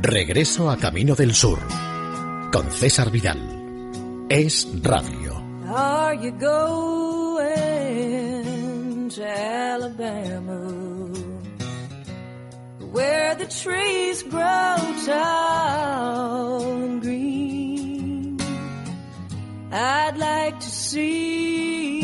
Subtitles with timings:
[0.00, 1.58] Regreso a Camino del Sur
[2.52, 4.26] con César Vidal.
[4.28, 5.42] Es Radio.
[5.74, 7.50] Are you going
[9.10, 10.72] to Alabama?
[12.92, 18.38] Where the trees grow tall and green.
[19.72, 21.98] I'd like to see.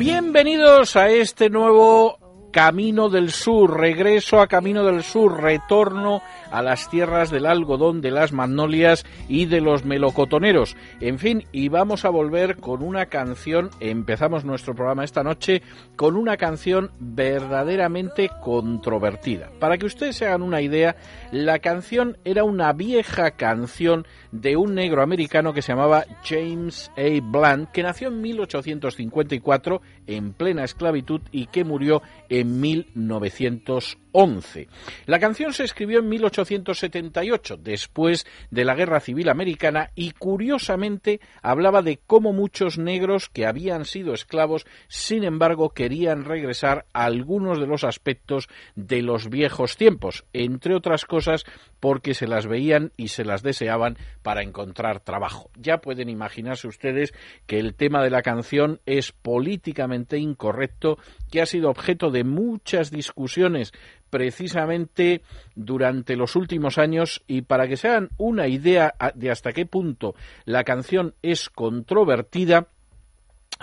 [0.00, 2.23] Bienvenidos a este nuevo
[2.54, 6.22] Camino del Sur, regreso a Camino del Sur, retorno
[6.52, 10.76] a las tierras del algodón, de las magnolias y de los melocotoneros.
[11.00, 15.62] En fin, y vamos a volver con una canción, empezamos nuestro programa esta noche
[15.96, 19.50] con una canción verdaderamente controvertida.
[19.58, 20.94] Para que ustedes se hagan una idea,
[21.32, 27.20] la canción era una vieja canción de un negro americano que se llamaba James A.
[27.20, 34.68] Bland, que nació en 1854 en plena esclavitud y que murió en 1911.
[35.06, 41.82] La canción se escribió en 1878, después de la Guerra Civil Americana, y curiosamente hablaba
[41.82, 47.66] de cómo muchos negros que habían sido esclavos, sin embargo, querían regresar a algunos de
[47.66, 51.44] los aspectos de los viejos tiempos, entre otras cosas
[51.80, 55.50] porque se las veían y se las deseaban para encontrar trabajo.
[55.56, 57.12] Ya pueden imaginarse ustedes
[57.46, 60.98] que el tema de la canción es políticamente incorrecto,
[61.30, 63.72] que ha sido objeto de muchas discusiones
[64.10, 65.22] precisamente
[65.54, 70.14] durante los últimos años y para que se hagan una idea de hasta qué punto
[70.44, 72.68] la canción es controvertida,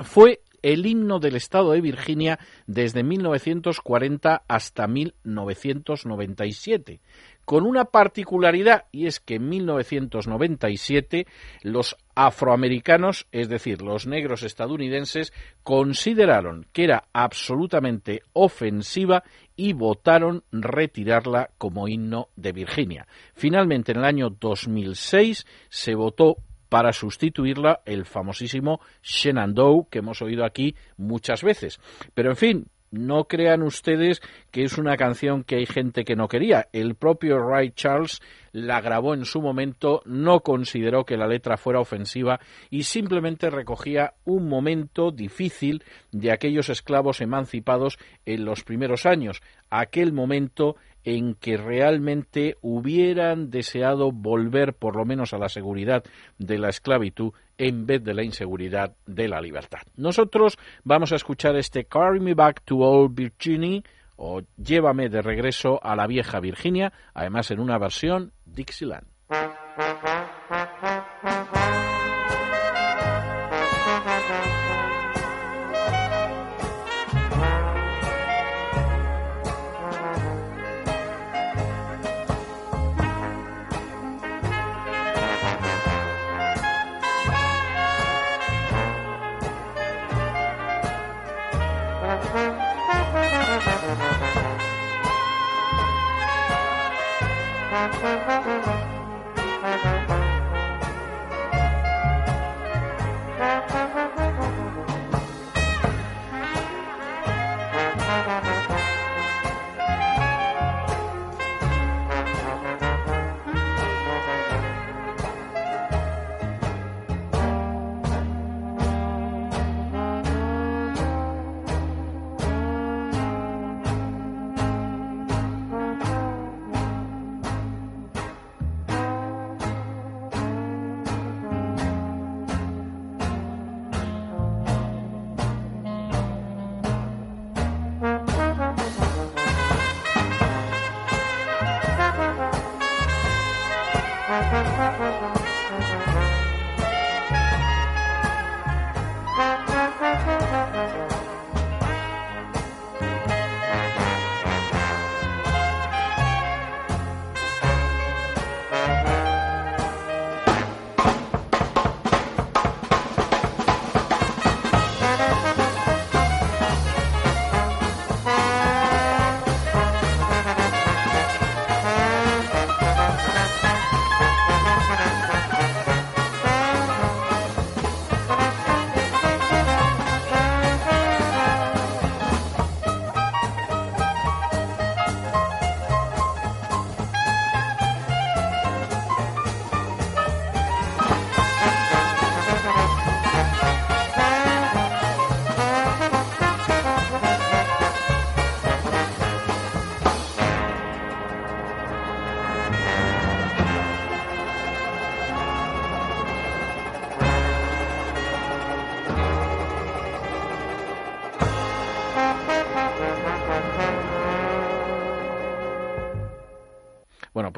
[0.03, 7.01] fue el himno del estado de Virginia desde 1940 hasta 1997
[7.45, 11.27] con una particularidad y es que en 1997
[11.63, 19.23] los afroamericanos, es decir, los negros estadounidenses, consideraron que era absolutamente ofensiva
[19.55, 23.07] y votaron retirarla como himno de Virginia.
[23.33, 26.37] Finalmente, en el año 2006 se votó
[26.71, 31.81] para sustituirla el famosísimo Shenandoah que hemos oído aquí muchas veces.
[32.13, 36.29] Pero en fin, no crean ustedes que es una canción que hay gente que no
[36.29, 36.69] quería.
[36.71, 41.79] El propio Ray Charles la grabó en su momento, no consideró que la letra fuera
[41.79, 42.39] ofensiva
[42.69, 50.13] y simplemente recogía un momento difícil de aquellos esclavos emancipados en los primeros años, aquel
[50.13, 56.03] momento en que realmente hubieran deseado volver por lo menos a la seguridad
[56.37, 59.81] de la esclavitud en vez de la inseguridad de la libertad.
[59.95, 63.81] Nosotros vamos a escuchar este Carry Me Back to Old Virginia
[64.15, 69.10] o Llévame de regreso a la vieja Virginia, además en una versión Dixieland.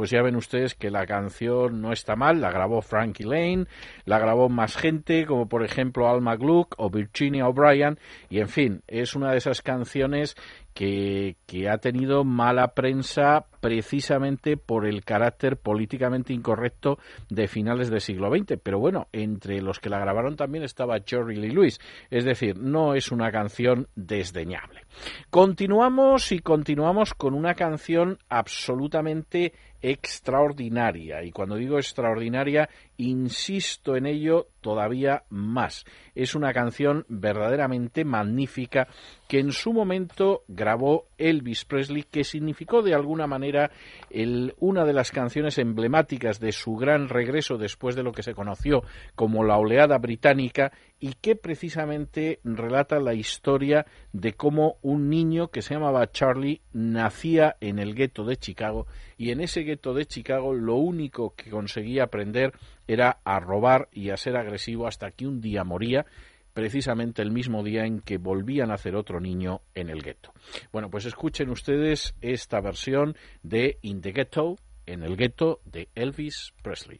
[0.03, 3.67] Pues ya ven ustedes que la canción no está mal, la grabó Frankie Lane,
[4.03, 7.97] la grabó más gente, como por ejemplo Alma Gluck o Virginia O'Brien,
[8.29, 10.35] y en fin, es una de esas canciones
[10.73, 16.97] que, que, ha tenido mala prensa precisamente por el carácter políticamente incorrecto
[17.29, 18.59] de finales del siglo XX.
[18.61, 21.79] Pero bueno, entre los que la grabaron también estaba Jerry Lee Lewis.
[22.09, 24.81] Es decir, no es una canción desdeñable.
[25.29, 29.53] Continuamos y continuamos con una canción absolutamente
[29.83, 31.23] extraordinaria.
[31.23, 35.83] Y cuando digo extraordinaria, insisto en ello todavía más.
[36.15, 38.87] Es una canción verdaderamente magnífica
[39.33, 43.71] que en su momento grabó Elvis Presley, que significó de alguna manera
[44.11, 48.35] el, una de las canciones emblemáticas de su gran regreso después de lo que se
[48.35, 48.83] conoció
[49.15, 55.63] como la oleada británica y que precisamente relata la historia de cómo un niño que
[55.63, 58.85] se llamaba Charlie nacía en el gueto de Chicago
[59.17, 62.53] y en ese gueto de Chicago lo único que conseguía aprender
[62.87, 66.05] era a robar y a ser agresivo hasta que un día moría
[66.53, 70.33] precisamente el mismo día en que volvían a hacer otro niño en el gueto.
[70.71, 76.53] Bueno, pues escuchen ustedes esta versión de In the Ghetto, en el gueto de Elvis
[76.61, 76.99] Presley.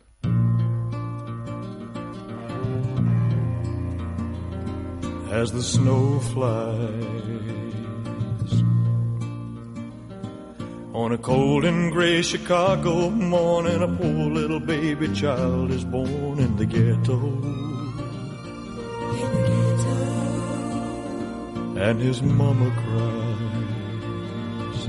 [5.32, 6.84] As the snow flies
[10.94, 16.56] on a cold and gray Chicago morning, a poor little baby child is born in
[16.56, 17.73] the ghetto.
[21.84, 24.80] And his mama cries.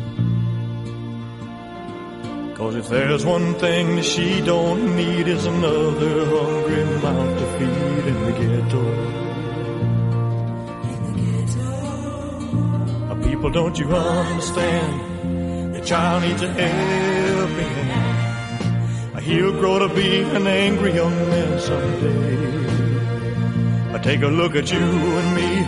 [2.56, 8.18] Cause if there's one thing she don't need is another hungry mouth to feed in
[8.26, 8.84] the ghetto.
[10.92, 11.68] In the ghetto.
[13.28, 15.74] People, don't you understand?
[15.74, 19.24] Your child needs a helping hand.
[19.24, 22.73] He'll grow to be an angry young man someday.
[24.04, 25.64] Take a look at you and me.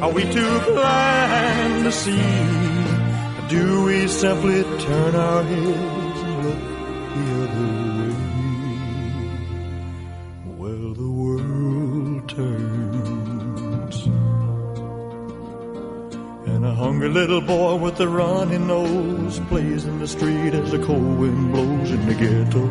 [0.00, 2.22] Are we too blind to see?
[3.48, 6.60] Do we simply turn our heads and look
[7.16, 8.14] the other way?
[10.60, 13.96] Well, the world turns.
[16.46, 20.78] And a hungry little boy with a runny nose plays in the street as the
[20.78, 22.70] cold wind blows in the ghetto.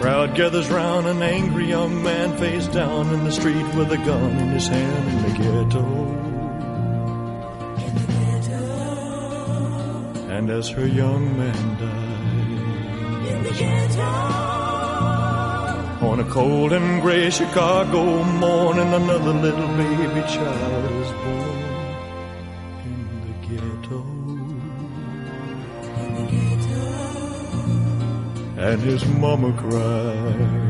[0.00, 4.30] Crowd gathers round, an angry young man face down in the street with a gun
[4.38, 5.84] in his hand in the ghetto.
[10.30, 14.44] And as her young man dies, in the ghetto.
[16.10, 21.33] on a cold and gray Chicago morning, another little baby child is born
[28.64, 30.63] And his mama cried.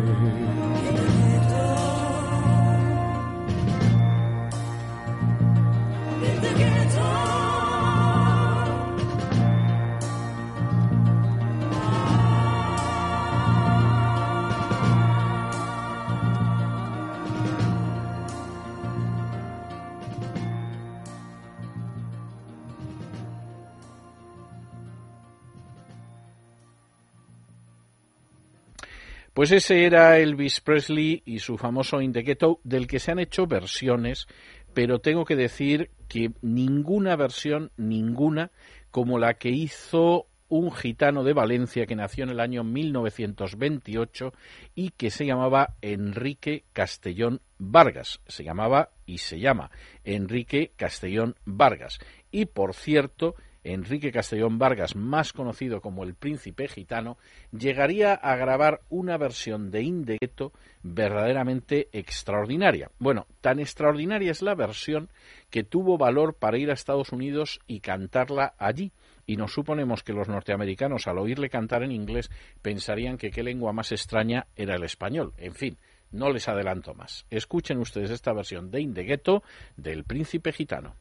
[29.45, 34.27] Pues ese era Elvis Presley y su famoso In del que se han hecho versiones,
[34.73, 38.53] pero tengo que decir que ninguna versión, ninguna,
[38.91, 44.33] como la que hizo un gitano de Valencia que nació en el año 1928
[44.75, 48.21] y que se llamaba Enrique Castellón Vargas.
[48.27, 49.71] Se llamaba y se llama
[50.05, 51.99] Enrique Castellón Vargas.
[52.31, 53.35] Y por cierto,
[53.65, 57.19] Enrique Castellón Vargas, más conocido como el príncipe gitano,
[57.51, 60.53] llegaría a grabar una versión de Indegueto
[60.83, 62.91] verdaderamente extraordinaria.
[62.99, 65.09] Bueno, tan extraordinaria es la versión
[65.51, 68.93] que tuvo valor para ir a Estados Unidos y cantarla allí.
[69.27, 72.31] Y nos suponemos que los norteamericanos, al oírle cantar en inglés,
[72.61, 75.33] pensarían que qué lengua más extraña era el español.
[75.39, 75.79] En fin,
[76.15, 77.27] No les adelanto más.
[77.29, 79.43] Escuchen ustedes esta versión de In the Ghetto
[79.77, 80.95] del Príncipe Gitano.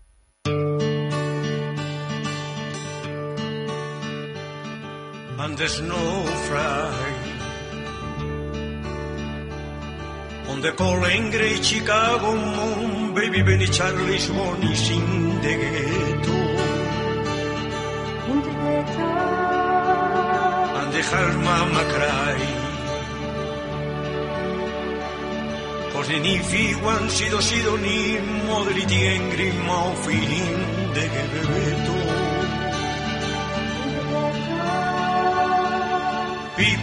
[5.39, 7.13] And there's no fry.
[10.49, 16.39] On the calling great Chicago moon, baby Benny Charlie's money in the ghetto.
[20.79, 22.37] And the her mama cry.
[25.93, 26.19] Cause the
[26.83, 31.73] one sido sido ni modriti angry mouth in the ghetto.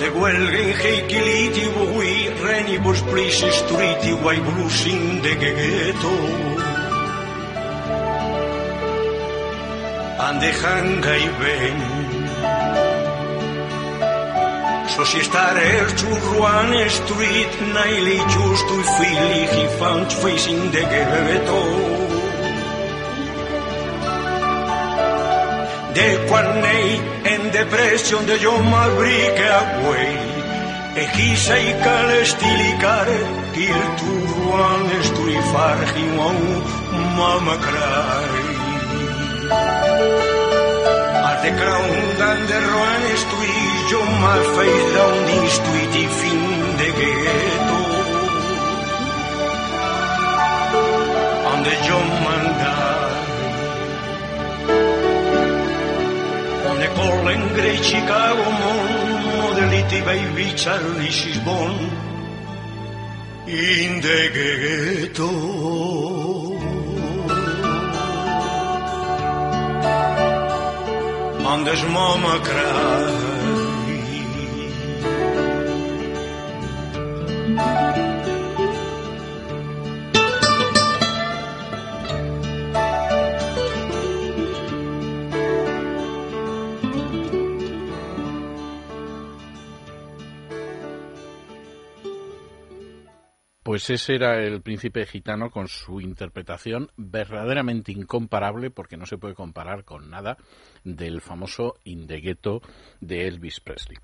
[0.00, 6.14] And the Guelgen Heikiliti Bui Reni Bus Please Street Wai Blues in the Ghetto
[10.24, 11.78] And the Hangai Ben.
[14.88, 21.89] So si starer to Ruan Street Naili just to feel he found facing the ghetto
[26.00, 26.88] de Quarney
[27.32, 30.12] and depression the John McBrickway
[31.02, 33.08] Egisa i calestilikar
[33.54, 36.38] kirturuan esturifar himau
[37.18, 38.46] mamakrai
[41.28, 43.58] Ar de crown dan de roan estui
[43.90, 46.42] John McFay down istuit i fin
[46.80, 47.78] de ghetto.
[51.50, 52.99] And the John Mandar
[56.80, 58.78] ne calling great Chicago mon
[59.38, 61.74] modelity baby Charlie she's born
[63.46, 65.30] in the ghetto
[71.50, 73.29] and his mama cry
[93.70, 99.34] Pues ese era el príncipe gitano con su interpretación verdaderamente incomparable, porque no se puede
[99.34, 100.38] comparar con nada,
[100.82, 102.62] del famoso Indegueto
[103.00, 103.96] de Elvis Presley.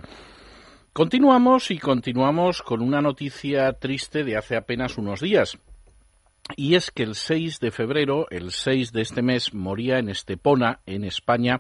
[0.93, 5.59] Continuamos y continuamos con una noticia triste de hace apenas unos días.
[6.55, 10.79] Y es que el 6 de febrero, el 6 de este mes, moría en Estepona,
[10.87, 11.59] en España,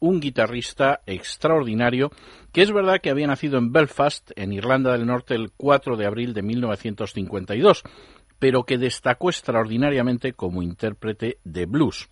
[0.00, 2.10] un guitarrista extraordinario
[2.54, 6.06] que es verdad que había nacido en Belfast, en Irlanda del Norte, el 4 de
[6.06, 7.82] abril de 1952,
[8.38, 12.08] pero que destacó extraordinariamente como intérprete de blues.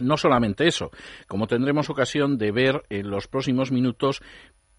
[0.00, 0.90] No solamente eso,
[1.28, 4.22] como tendremos ocasión de ver en los próximos minutos,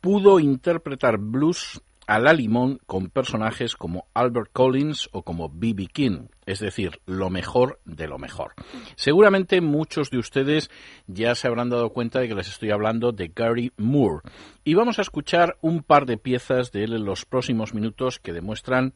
[0.01, 5.87] pudo interpretar blues a la limón con personajes como Albert Collins o como B.B.
[5.87, 8.53] King, es decir, lo mejor de lo mejor.
[8.95, 10.69] Seguramente muchos de ustedes
[11.07, 14.21] ya se habrán dado cuenta de que les estoy hablando de Gary Moore
[14.63, 18.33] y vamos a escuchar un par de piezas de él en los próximos minutos que
[18.33, 18.93] demuestran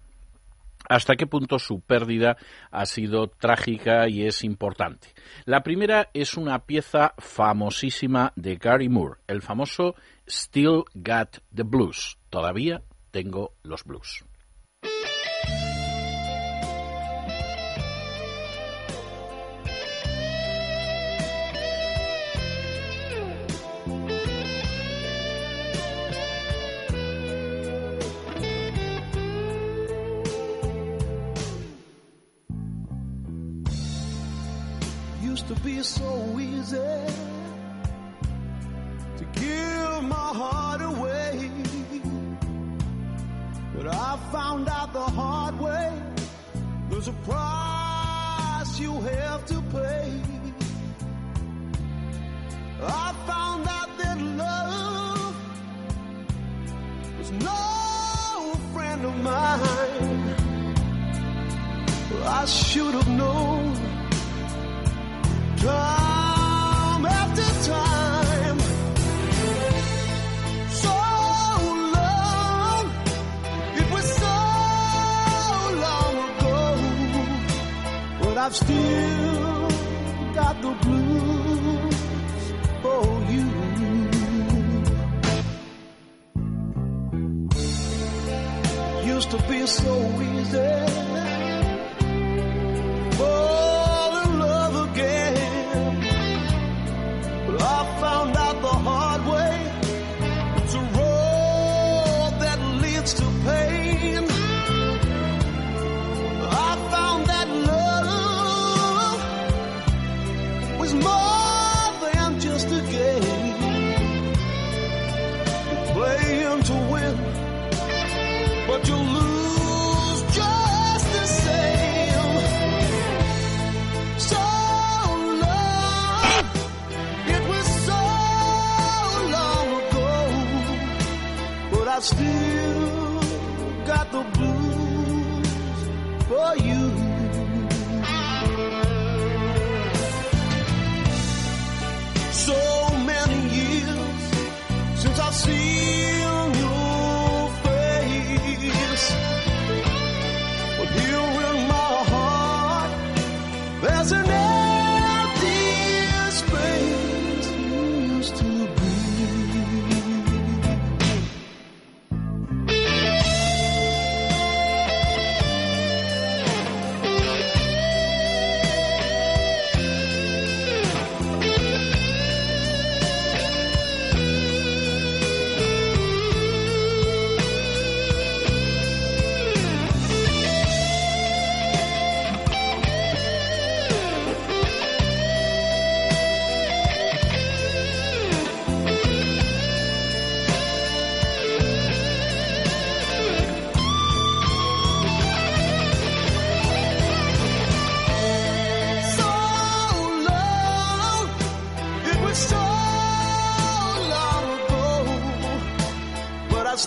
[0.90, 2.38] hasta qué punto su pérdida
[2.72, 5.10] ha sido trágica y es importante.
[5.46, 9.96] La primera es una pieza famosísima de Gary Moore, el famoso
[10.28, 12.18] Still Got the Blues.
[12.30, 14.24] Todavía tengo los blues.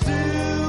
[0.03, 0.60] Still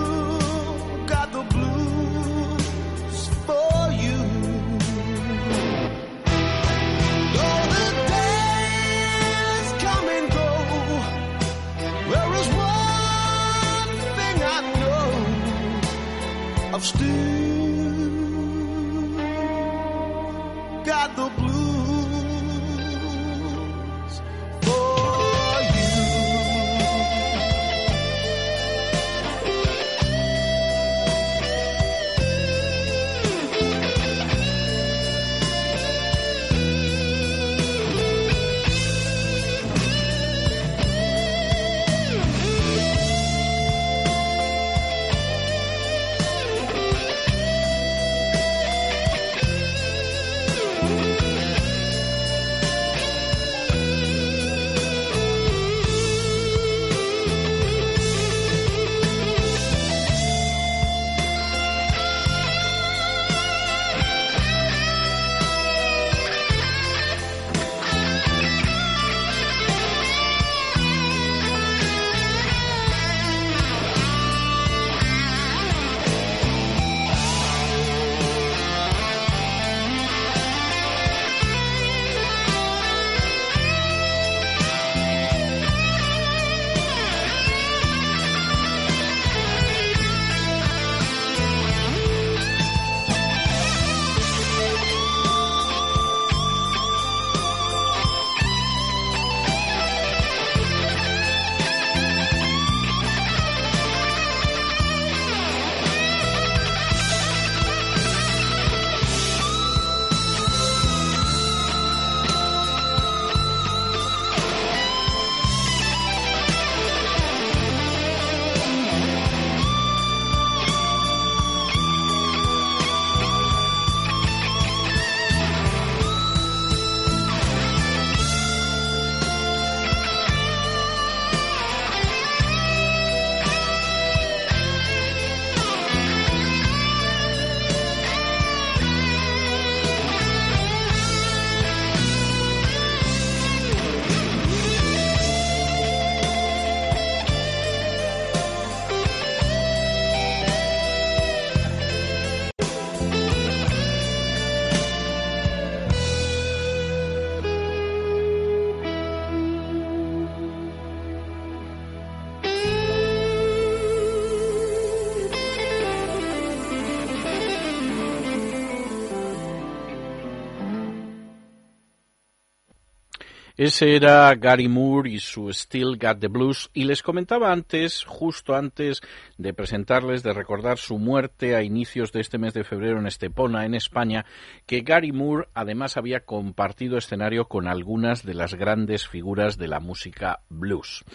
[173.64, 176.72] Ese era Gary Moore y su Still Got the Blues.
[176.74, 179.02] Y les comentaba antes, justo antes
[179.38, 183.68] de presentarles, de recordar su muerte a inicios de este mes de febrero en Estepona,
[183.68, 184.26] en España,
[184.66, 189.80] que Gary Moore además había compartido escenario con algunas de las grandes figuras de la
[189.80, 191.06] música blues.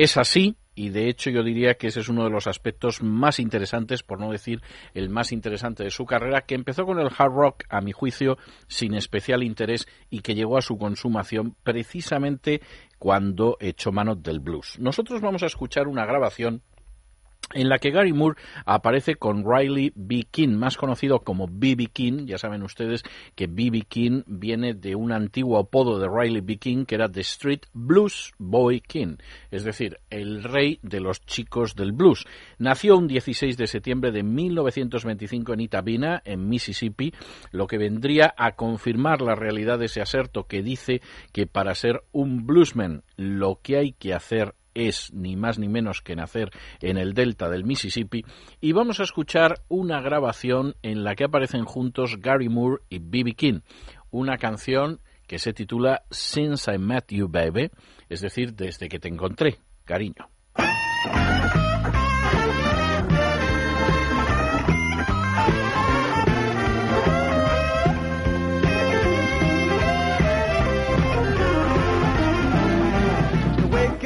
[0.00, 3.38] Es así y de hecho yo diría que ese es uno de los aspectos más
[3.38, 4.62] interesantes, por no decir
[4.94, 8.38] el más interesante de su carrera, que empezó con el hard rock, a mi juicio,
[8.66, 12.62] sin especial interés y que llegó a su consumación precisamente
[12.98, 14.78] cuando echó mano del blues.
[14.78, 16.62] Nosotros vamos a escuchar una grabación
[17.54, 20.26] en la que Gary Moore aparece con Riley B.
[20.30, 21.86] King, más conocido como B.B.
[21.92, 22.26] King.
[22.26, 23.02] Ya saben ustedes
[23.34, 23.82] que B.B.
[23.88, 26.56] King viene de un antiguo apodo de Riley B.
[26.58, 29.16] King, que era The Street Blues Boy King,
[29.50, 32.24] es decir, el rey de los chicos del blues.
[32.58, 37.12] Nació un 16 de septiembre de 1925 en Itabina, en Mississippi,
[37.52, 41.00] lo que vendría a confirmar la realidad de ese aserto que dice
[41.32, 46.00] que para ser un bluesman lo que hay que hacer es ni más ni menos
[46.00, 48.24] que nacer en el delta del Mississippi
[48.60, 53.34] y vamos a escuchar una grabación en la que aparecen juntos Gary Moore y B.B.
[53.34, 53.60] King,
[54.10, 57.70] una canción que se titula Since I Met You Baby,
[58.08, 60.28] es decir, desde que te encontré, cariño.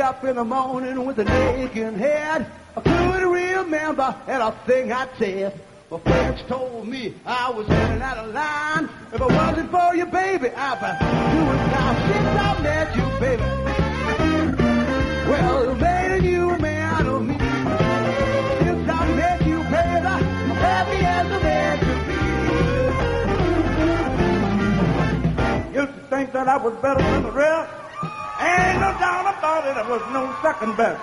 [0.05, 1.25] Up in the morning with a
[1.57, 2.47] aching head.
[2.77, 5.59] I couldn't remember anything I said.
[5.91, 8.91] My friends told me I was running out of line.
[9.15, 10.89] If it wasn't for you, baby, I'd be
[11.33, 13.43] doing now since I met you, baby.
[15.31, 17.39] Well, you made a new man of me.
[18.59, 22.03] Since I met you, baby, I'm happy as a man could
[25.73, 25.79] be.
[25.81, 27.84] Used to think that I was better than the rest.
[28.55, 31.03] Ain't no doubt about it, I was no second best.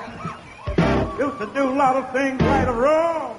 [1.19, 3.29] Used to do a lot of things right or wrong.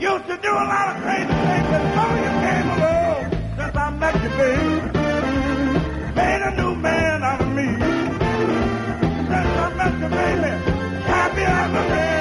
[0.00, 3.22] Used to do a lot of crazy things before you came along.
[3.58, 4.78] Since I met you, baby,
[6.18, 7.68] made a new man out of me.
[9.30, 10.52] Since I met you, baby,
[11.06, 12.13] happy as a man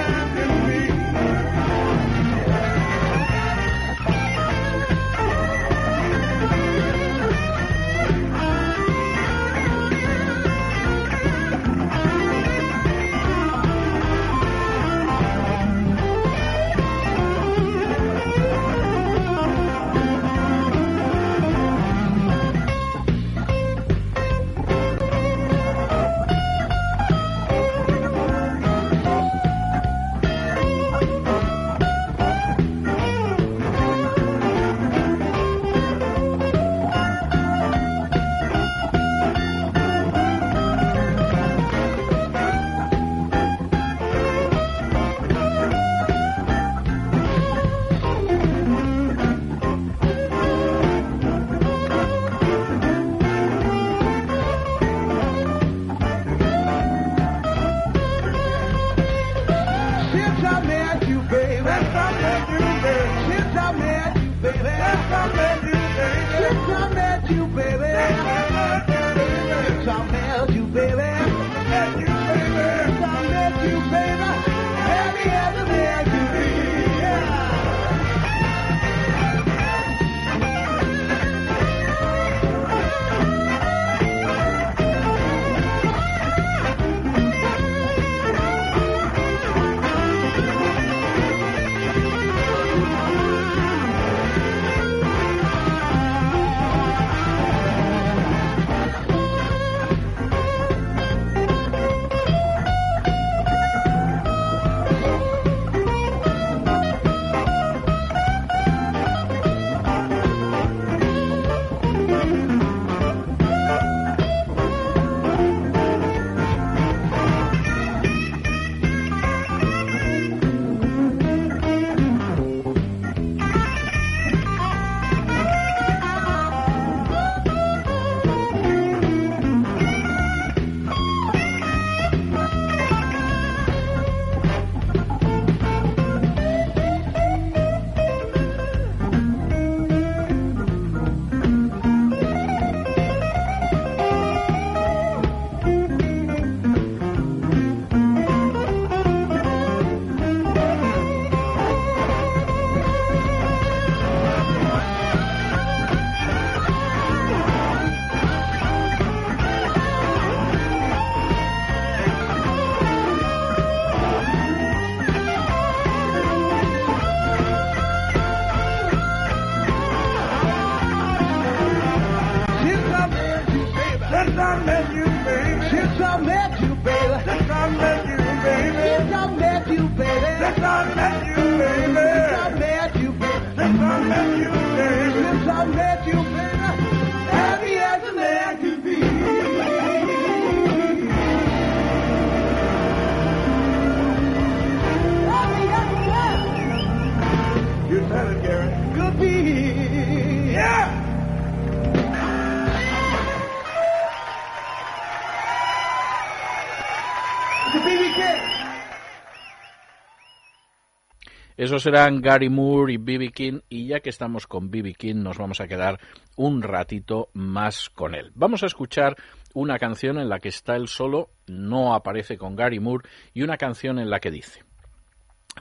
[211.63, 213.29] Esos serán Gary Moore y B.B.
[213.29, 214.95] King y ya que estamos con B.B.
[214.95, 215.97] King nos vamos a quedar
[216.35, 218.33] un ratito más con él.
[218.35, 219.15] Vamos a escuchar
[219.53, 223.55] una canción en la que está él solo, no aparece con Gary Moore, y una
[223.55, 224.65] canción en la que dice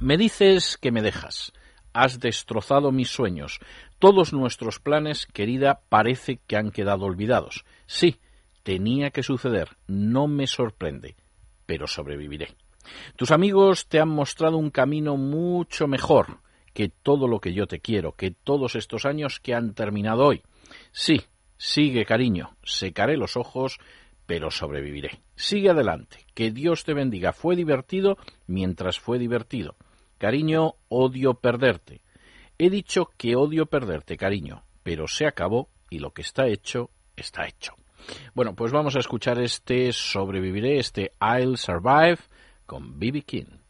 [0.01, 1.53] Me dices que me dejas,
[1.93, 3.61] has destrozado mis sueños,
[4.01, 7.65] todos nuestros planes, querida, parece que han quedado olvidados.
[7.87, 8.19] Sí,
[8.65, 11.15] tenía que suceder, no me sorprende,
[11.65, 12.57] pero sobreviviré.
[13.16, 16.40] Tus amigos te han mostrado un camino mucho mejor
[16.73, 20.42] que todo lo que yo te quiero, que todos estos años que han terminado hoy.
[20.90, 21.23] Sí,
[21.57, 23.79] sigue, cariño, secaré los ojos,
[24.27, 25.21] pero sobreviviré.
[25.37, 27.33] Sigue adelante, que Dios te bendiga.
[27.33, 28.16] Fue divertido
[28.47, 29.77] mientras fue divertido.
[30.18, 32.01] Cariño, odio perderte.
[32.59, 37.47] He dicho que odio perderte, cariño, pero se acabó y lo que está hecho, está
[37.47, 37.75] hecho.
[38.35, 42.18] Bueno, pues vamos a escuchar este Sobreviviré, este I'll Survive
[42.73, 43.21] con B.B.
[43.25, 43.62] King.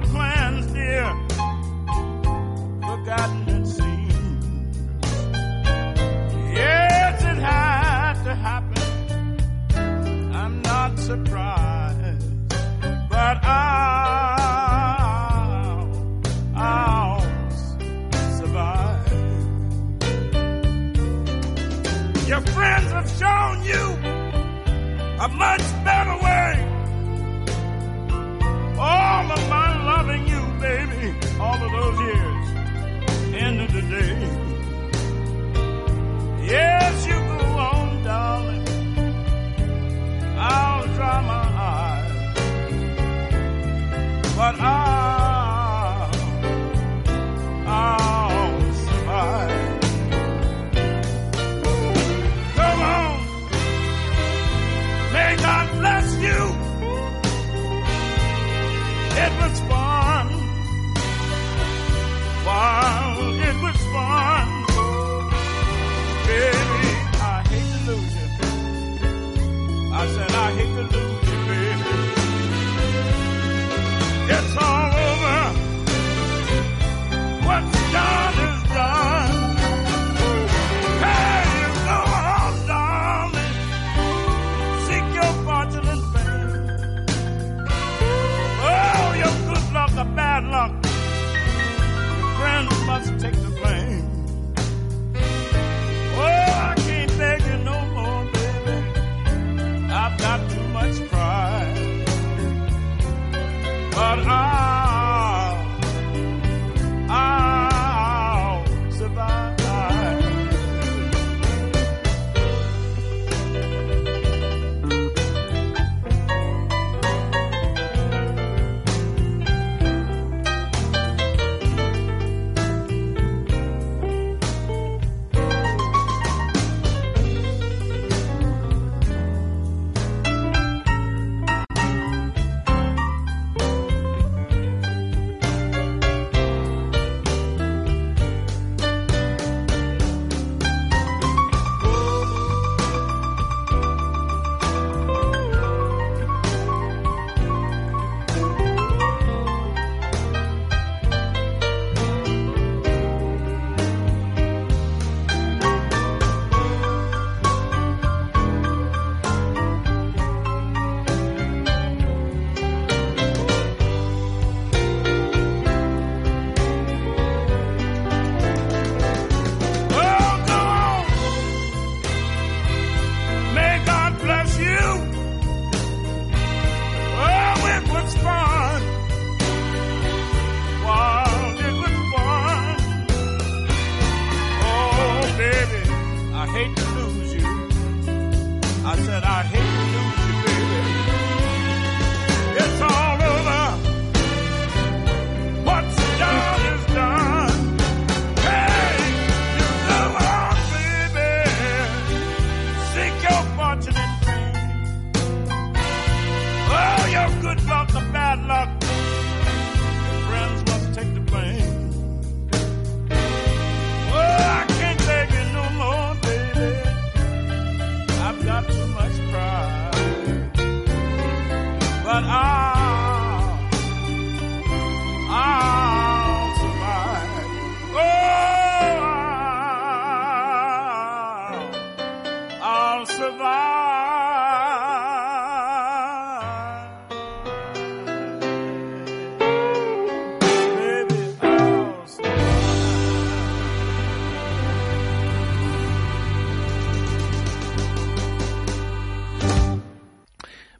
[0.00, 1.06] plans, dear.
[2.82, 3.43] Forgotten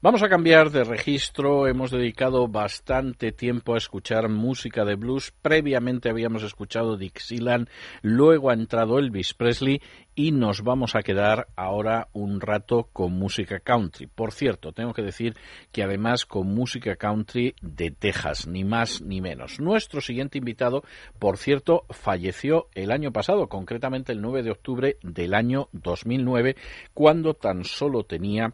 [0.04, 1.66] Vamos a cambiar de registro.
[1.66, 5.32] Hemos dedicado bastante tiempo a escuchar música de blues.
[5.40, 7.70] Previamente habíamos escuchado Dixieland,
[8.02, 9.80] luego ha entrado Elvis Presley
[10.14, 14.06] y nos vamos a quedar ahora un rato con música country.
[14.06, 15.36] Por cierto, tengo que decir
[15.72, 19.58] que además con música country de Texas, ni más ni menos.
[19.58, 20.82] Nuestro siguiente invitado,
[21.18, 26.56] por cierto, falleció el año pasado, concretamente el 9 de octubre del año 2009,
[26.92, 28.52] cuando tan solo tenía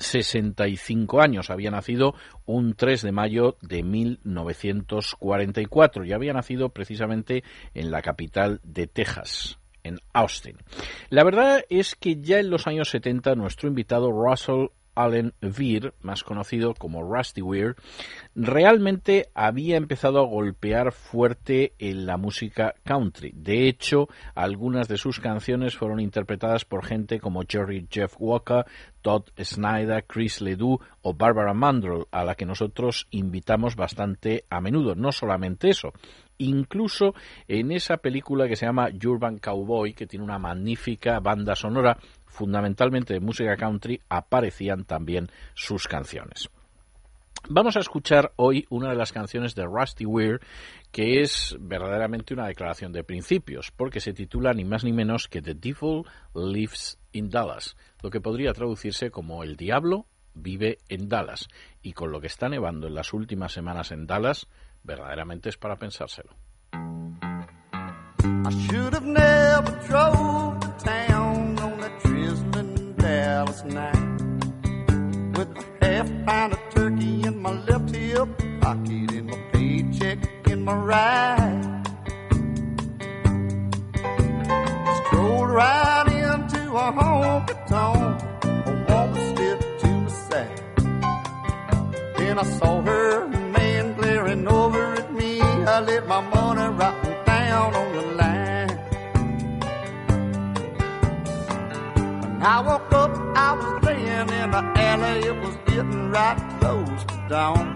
[0.00, 1.50] 65 años.
[1.50, 8.60] Había nacido un 3 de mayo de 1944 y había nacido precisamente en la capital
[8.64, 10.56] de Texas, en Austin.
[11.10, 16.24] La verdad es que ya en los años 70 nuestro invitado Russell Allen Veer, más
[16.24, 17.76] conocido como Rusty Weir,
[18.34, 23.32] realmente había empezado a golpear fuerte en la música country.
[23.34, 28.64] De hecho, algunas de sus canciones fueron interpretadas por gente como Jerry Jeff Walker,
[29.02, 34.94] Todd Snyder, Chris Ledoux o Barbara Mandrell, a la que nosotros invitamos bastante a menudo.
[34.94, 35.92] No solamente eso,
[36.38, 37.14] incluso
[37.48, 43.14] en esa película que se llama Urban Cowboy, que tiene una magnífica banda sonora, fundamentalmente
[43.14, 46.48] de música country, aparecían también sus canciones.
[47.48, 50.40] Vamos a escuchar hoy una de las canciones de Rusty Weir
[50.92, 55.40] que es verdaderamente una declaración de principios, porque se titula ni más ni menos que
[55.40, 61.48] The Devil Lives in Dallas, lo que podría traducirse como El Diablo vive en Dallas,
[61.82, 64.46] y con lo que está nevando en las últimas semanas en Dallas,
[64.82, 66.34] verdaderamente es para pensárselo.
[86.80, 90.60] A a honky tonk, a woman slipped to the side.
[92.16, 95.40] Then I saw her man glaring over at me.
[95.42, 98.74] I let my money right down on the line.
[102.22, 103.12] When I woke up,
[103.46, 105.18] I was laying in the alley.
[105.30, 107.66] It was getting right close to dawn.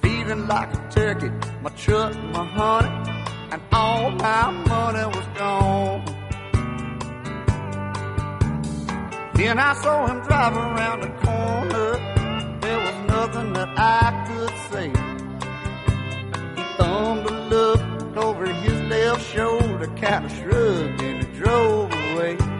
[0.00, 1.30] Feeling like a turkey,
[1.62, 2.92] my truck, my honey,
[3.52, 6.21] and all my money was gone.
[9.42, 11.98] Then I saw him drive around the corner.
[12.60, 14.88] There was nothing that I could say.
[16.54, 17.80] He thumbed a look
[18.16, 22.51] over his left shoulder, kind of shrugged, and he drove away.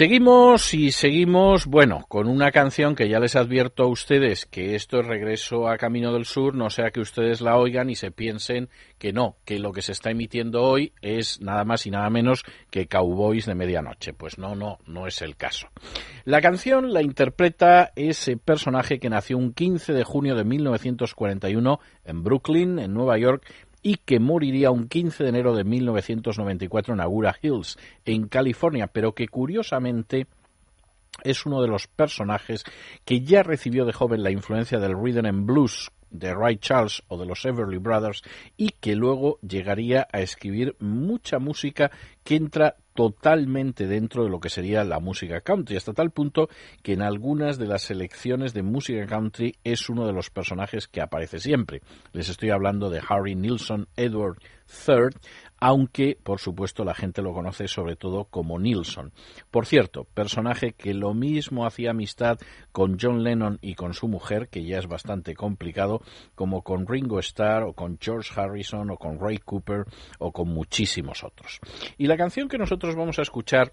[0.00, 5.00] Seguimos y seguimos, bueno, con una canción que ya les advierto a ustedes que esto
[5.00, 8.70] es regreso a Camino del Sur, no sea que ustedes la oigan y se piensen
[8.96, 12.44] que no, que lo que se está emitiendo hoy es nada más y nada menos
[12.70, 14.14] que Cowboys de Medianoche.
[14.14, 15.68] Pues no, no, no es el caso.
[16.24, 22.22] La canción la interpreta ese personaje que nació un 15 de junio de 1941 en
[22.22, 23.44] Brooklyn, en Nueva York,
[23.82, 29.14] y que moriría un 15 de enero de 1994 en Agura Hills, en California, pero
[29.14, 30.26] que curiosamente
[31.24, 32.64] es uno de los personajes
[33.04, 37.18] que ya recibió de joven la influencia del rhythm and blues de Ray Charles o
[37.18, 38.22] de los Everly Brothers
[38.56, 41.90] y que luego llegaría a escribir mucha música
[42.24, 46.48] que entra totalmente dentro de lo que sería la música country, hasta tal punto
[46.82, 51.00] que en algunas de las selecciones de música country es uno de los personajes que
[51.00, 51.82] aparece siempre.
[52.12, 54.38] Les estoy hablando de Harry Nilsson Edward
[54.86, 55.16] III,
[55.60, 59.12] aunque por supuesto la gente lo conoce sobre todo como Nilsson.
[59.50, 62.38] Por cierto, personaje que lo mismo hacía amistad
[62.72, 66.02] con John Lennon y con su mujer, que ya es bastante complicado,
[66.34, 69.84] como con Ringo Starr o con George Harrison o con Ray Cooper
[70.18, 71.60] o con muchísimos otros.
[71.98, 73.72] Y la canción que nosotros vamos a escuchar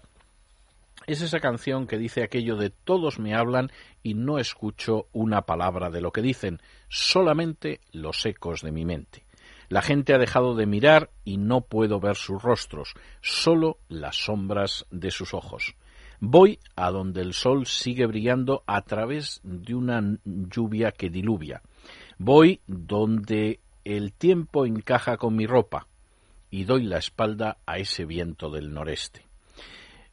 [1.06, 3.70] es esa canción que dice aquello de todos me hablan
[4.02, 9.27] y no escucho una palabra de lo que dicen, solamente los ecos de mi mente.
[9.68, 14.86] La gente ha dejado de mirar y no puedo ver sus rostros, solo las sombras
[14.90, 15.74] de sus ojos.
[16.20, 21.62] Voy a donde el sol sigue brillando a través de una lluvia que diluvia.
[22.18, 25.86] Voy donde el tiempo encaja con mi ropa
[26.50, 29.26] y doy la espalda a ese viento del noreste.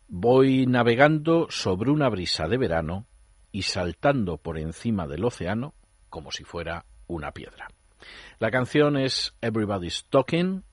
[0.08, 3.08] Voy navegando sobre una brisa de verano
[3.52, 5.74] y saltando por encima del océano
[6.10, 7.68] como si fuera una piedra.
[8.40, 10.64] La canción es Everybody's Talking,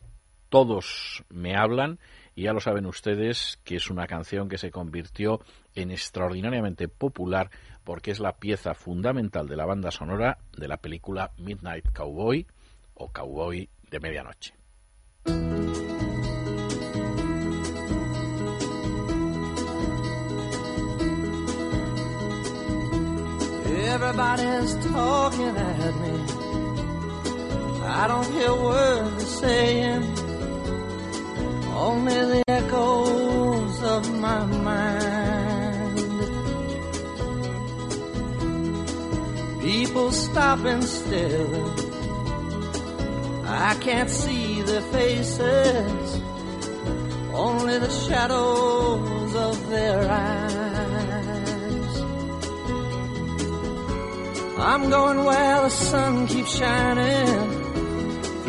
[0.49, 1.99] todos me hablan,
[2.35, 5.41] y ya lo saben ustedes que es una canción que se convirtió
[5.75, 7.51] en extraordinariamente popular
[7.85, 12.47] porque es la pieza fundamental de la banda sonora de la película Midnight Cowboy
[12.95, 14.55] o Cowboy de Medianoche.
[23.93, 26.42] Everybody's.
[27.85, 30.03] I don't hear words they're saying,
[31.75, 35.99] only the echoes of my mind.
[39.61, 41.75] People stopping still.
[43.47, 46.21] I can't see their faces,
[47.35, 50.63] only the shadows of their eyes.
[54.59, 57.62] I'm going where the sun keeps shining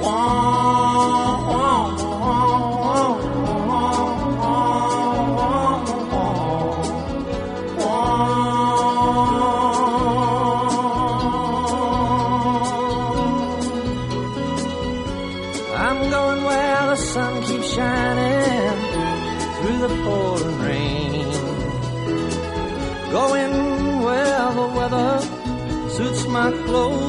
[0.00, 0.14] I'm
[16.10, 18.78] going where the sun keeps shining
[19.56, 21.30] through the fall and rain,
[23.10, 25.20] going where the weather
[25.90, 27.08] suits my clothes.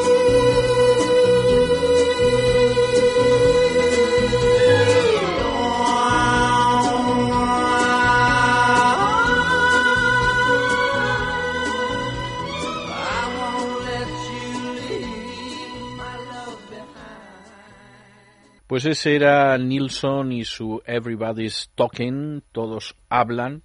[18.71, 23.63] Pues ese era Nilsson y su Everybody's Talking, todos hablan,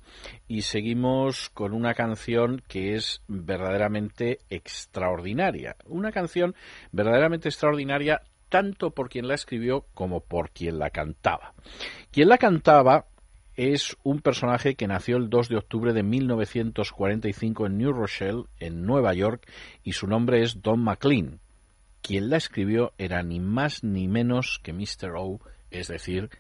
[0.49, 5.77] y seguimos con una canción que es verdaderamente extraordinaria.
[5.85, 6.57] Una canción
[6.91, 11.55] verdaderamente extraordinaria tanto por quien la escribió como por quien la cantaba.
[12.11, 13.07] Quien la cantaba
[13.55, 18.85] es un personaje que nació el 2 de octubre de 1945 en New Rochelle, en
[18.85, 19.49] Nueva York,
[19.85, 21.39] y su nombre es Don McLean.
[22.07, 25.17] Quien la escribió era ni más ni menos que Mr.
[25.17, 25.41] O,
[25.73, 26.31] es decir,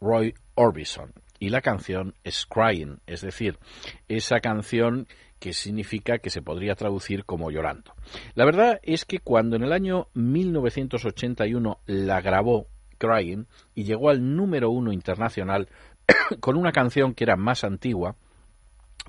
[0.00, 1.12] Roy Orbison.
[1.40, 3.58] Y la canción es Crying, es decir,
[4.06, 5.08] esa canción
[5.40, 7.94] que significa que se podría traducir como llorando.
[8.36, 12.68] La verdad es que cuando en el año 1981 la grabó
[12.98, 15.68] Crying y llegó al número uno internacional
[16.38, 18.14] con una canción que era más antigua,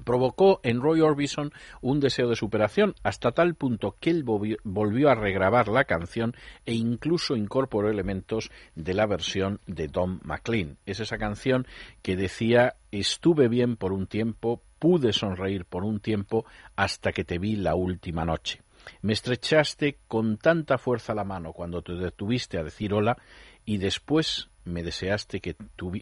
[0.03, 5.15] provocó en Roy Orbison un deseo de superación hasta tal punto que él volvió a
[5.15, 6.35] regrabar la canción
[6.65, 10.77] e incluso incorporó elementos de la versión de Don McLean.
[10.85, 11.67] Es esa canción
[12.01, 16.45] que decía estuve bien por un tiempo, pude sonreír por un tiempo
[16.75, 18.61] hasta que te vi la última noche.
[19.01, 23.17] Me estrechaste con tanta fuerza la mano cuando te detuviste a decir hola
[23.65, 25.55] y después me deseaste que,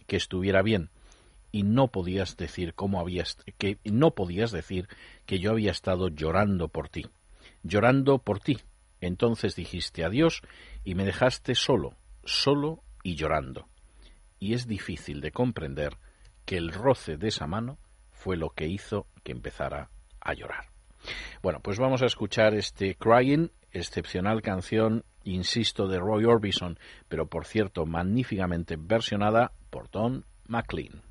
[0.06, 0.90] que estuviera bien
[1.52, 4.88] y no podías decir cómo habías que no podías decir
[5.26, 7.06] que yo había estado llorando por ti,
[7.64, 8.60] llorando por ti.
[9.00, 10.42] Entonces dijiste adiós
[10.84, 11.94] y me dejaste solo,
[12.24, 13.68] solo y llorando.
[14.40, 15.98] Y es difícil de comprender
[16.46, 17.78] que el roce de esa mano
[18.12, 19.90] fue lo que hizo que empezara
[20.20, 20.66] a llorar.
[21.42, 27.46] Bueno, pues vamos a escuchar este Crying, excepcional canción, insisto, de Roy Orbison, pero por
[27.46, 31.07] cierto magníficamente versionada por Don McLean.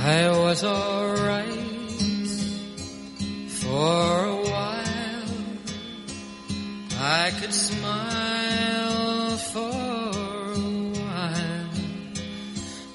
[0.00, 1.44] I was alright
[3.48, 5.34] for a while.
[7.00, 11.70] I could smile for a while.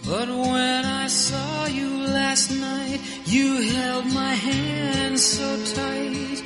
[0.05, 6.41] But when I saw you last night, you held my hand so tight.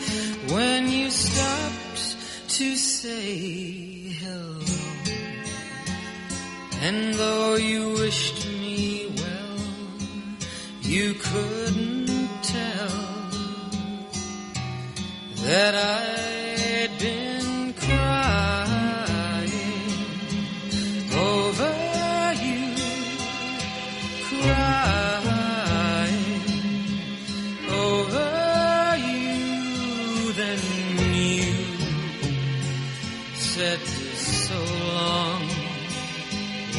[0.49, 2.15] When you stopped
[2.49, 4.59] to say hello.
[6.81, 9.59] And though you wished me well,
[10.81, 12.87] you couldn't tell
[15.43, 16.36] that I'd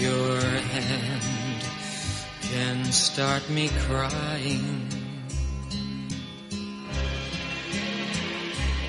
[0.00, 1.62] your hand
[2.40, 4.88] can start me crying.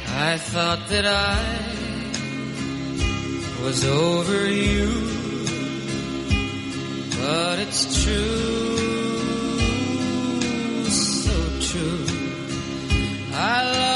[0.07, 1.63] I thought that I
[3.63, 4.89] was over you,
[7.19, 8.77] but it's true,
[10.89, 11.35] so
[11.69, 12.05] true.
[13.33, 13.92] I love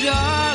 [0.00, 0.49] Yeah.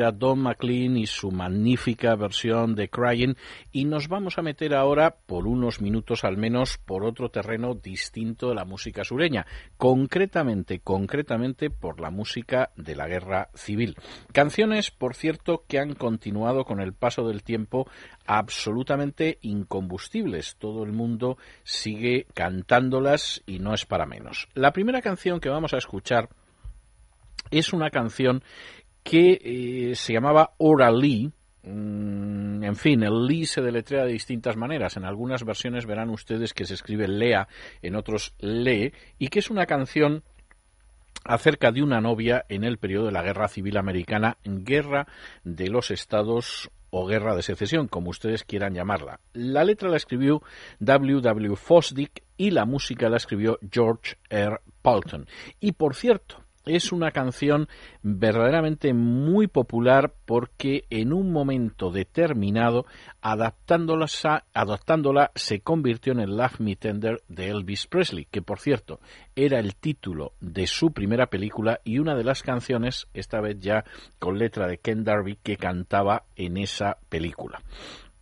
[0.00, 3.34] Era Don McLean y su magnífica versión de Crying
[3.70, 8.48] y nos vamos a meter ahora, por unos minutos al menos, por otro terreno distinto
[8.48, 9.46] de la música sureña,
[9.76, 13.94] concretamente, concretamente por la música de la guerra civil.
[14.32, 17.86] Canciones, por cierto, que han continuado con el paso del tiempo
[18.24, 20.56] absolutamente incombustibles.
[20.56, 24.48] Todo el mundo sigue cantándolas y no es para menos.
[24.54, 26.30] La primera canción que vamos a escuchar
[27.50, 28.42] es una canción
[29.02, 31.32] que eh, se llamaba Ora Lee.
[31.62, 34.96] Mm, en fin, el Lee se deletrea de distintas maneras.
[34.96, 37.48] En algunas versiones verán ustedes que se escribe Lea,
[37.82, 40.22] en otros Lee, y que es una canción
[41.24, 45.06] acerca de una novia en el periodo de la Guerra Civil Americana, Guerra
[45.44, 49.20] de los Estados o Guerra de Secesión, como ustedes quieran llamarla.
[49.32, 50.42] La letra la escribió
[50.80, 51.20] W.
[51.20, 51.56] W.
[51.56, 54.60] Fosdick y la música la escribió George R.
[54.82, 55.26] Palton.
[55.60, 57.68] Y por cierto, es una canción
[58.02, 62.86] verdaderamente muy popular porque en un momento determinado,
[63.20, 64.06] adaptándola,
[64.52, 69.00] adaptándola se convirtió en el Love Me Tender de Elvis Presley, que por cierto
[69.34, 73.84] era el título de su primera película y una de las canciones, esta vez ya
[74.18, 77.62] con letra de Ken Darby, que cantaba en esa película.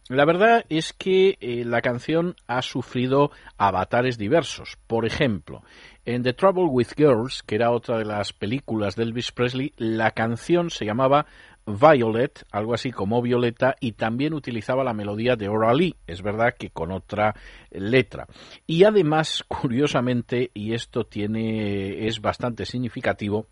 [0.08, 4.78] La verdad es que eh, la canción ha sufrido avatares diversos.
[4.86, 5.62] Por ejemplo,
[6.06, 10.12] en The Trouble with Girls, que era otra de las películas de Elvis Presley, la
[10.12, 11.26] canción se llamaba
[11.66, 16.54] Violet, algo así como Violeta, y también utilizaba la melodía de Ora Lee, es verdad
[16.58, 17.34] que con otra
[17.70, 18.26] letra.
[18.66, 23.46] Y además, curiosamente, y esto tiene es bastante significativo,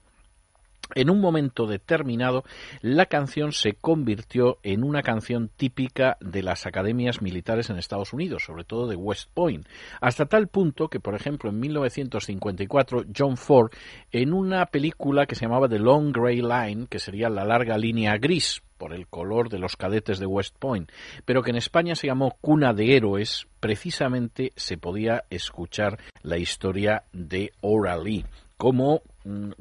[0.95, 2.45] en un momento determinado,
[2.81, 8.45] la canción se convirtió en una canción típica de las academias militares en Estados Unidos,
[8.45, 9.67] sobre todo de West Point,
[10.01, 13.71] hasta tal punto que, por ejemplo, en 1954, John Ford,
[14.13, 18.17] en una película que se llamaba The Long Grey Line, que sería la larga línea
[18.19, 20.91] gris, por el color de los cadetes de West Point,
[21.25, 27.05] pero que en España se llamó Cuna de Héroes, precisamente se podía escuchar la historia
[27.13, 28.27] de Ora Lee
[28.57, 29.03] como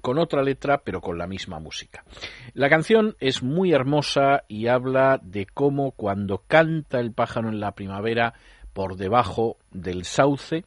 [0.02, 2.04] con otra letra pero con la misma música.
[2.54, 7.74] La canción es muy hermosa y habla de cómo cuando canta el pájaro en la
[7.74, 8.34] primavera
[8.74, 10.66] por debajo del sauce,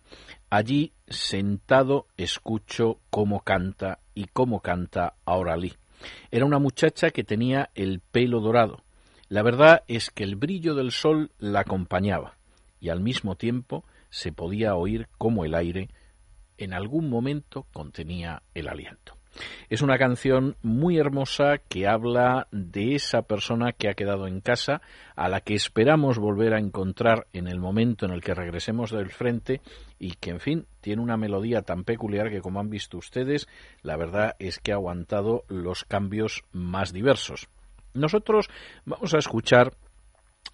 [0.51, 5.75] allí sentado escucho cómo canta y cómo canta ahora Lee.
[6.31, 8.83] Era una muchacha que tenía el pelo dorado.
[9.29, 12.39] La verdad es que el brillo del sol la acompañaba
[12.81, 15.91] y al mismo tiempo se podía oír como el aire
[16.59, 19.19] en algún momento contenía el aliento.
[19.69, 24.81] Es una canción muy hermosa que habla de esa persona que ha quedado en casa,
[25.15, 29.11] a la que esperamos volver a encontrar en el momento en el que regresemos del
[29.11, 29.61] frente
[29.99, 33.49] y que, en fin, tiene una melodía tan peculiar que, como han visto ustedes,
[33.83, 37.49] la verdad es que ha aguantado los cambios más diversos.
[37.95, 38.49] Nosotros
[38.85, 39.73] vamos a escuchar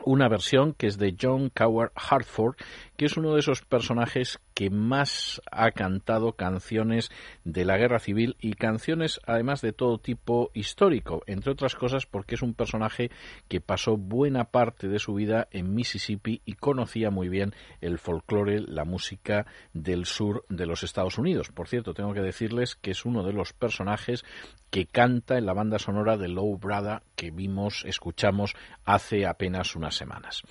[0.05, 2.57] una versión que es de John Coward Hartford,
[2.97, 7.11] que es uno de esos personajes que más ha cantado canciones
[7.45, 12.37] de la guerra civil y canciones además de todo tipo histórico, entre otras cosas porque
[12.37, 13.11] es un personaje
[13.49, 18.61] que pasó buena parte de su vida en Mississippi y conocía muy bien el folclore,
[18.61, 21.51] la música del sur de los Estados Unidos.
[21.51, 24.25] Por cierto, tengo que decirles que es uno de los personajes
[24.71, 29.95] que canta en la banda sonora de Low Brother que vimos, escuchamos hace apenas unas
[29.95, 30.43] semanas.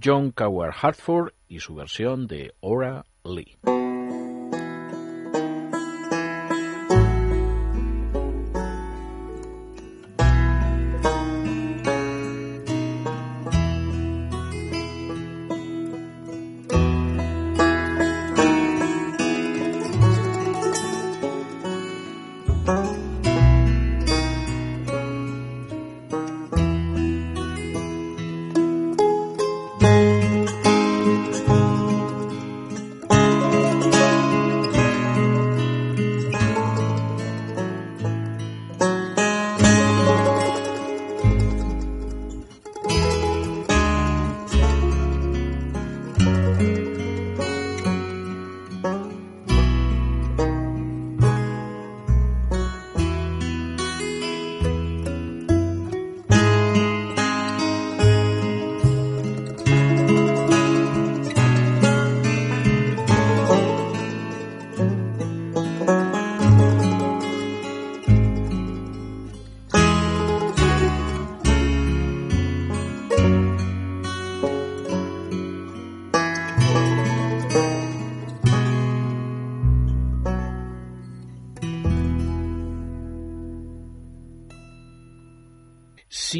[0.00, 3.56] John Coward Hartford y su versión de Ora Lee.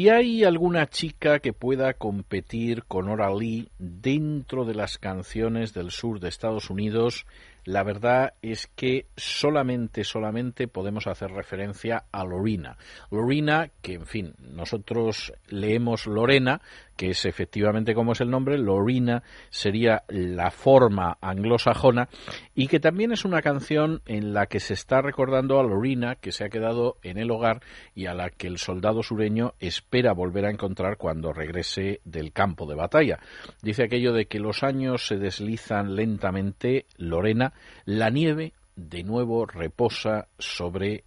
[0.03, 5.91] Si hay alguna chica que pueda competir con Ora Lee dentro de las canciones del
[5.91, 7.25] sur de Estados Unidos,
[7.63, 12.77] la verdad es que solamente, solamente podemos hacer referencia a Lorena.
[13.11, 16.59] Lorena, que en fin, nosotros leemos Lorena,
[16.95, 22.09] que es efectivamente como es el nombre, Lorena sería la forma anglosajona,
[22.55, 26.31] y que también es una canción en la que se está recordando a Lorena, que
[26.31, 27.61] se ha quedado en el hogar
[27.95, 32.65] y a la que el soldado sureño espera volver a encontrar cuando regrese del campo
[32.65, 33.19] de batalla.
[33.61, 37.53] Dice aquello de que los años se deslizan lentamente, Lorena,
[37.85, 41.03] la nieve de nuevo reposa sobre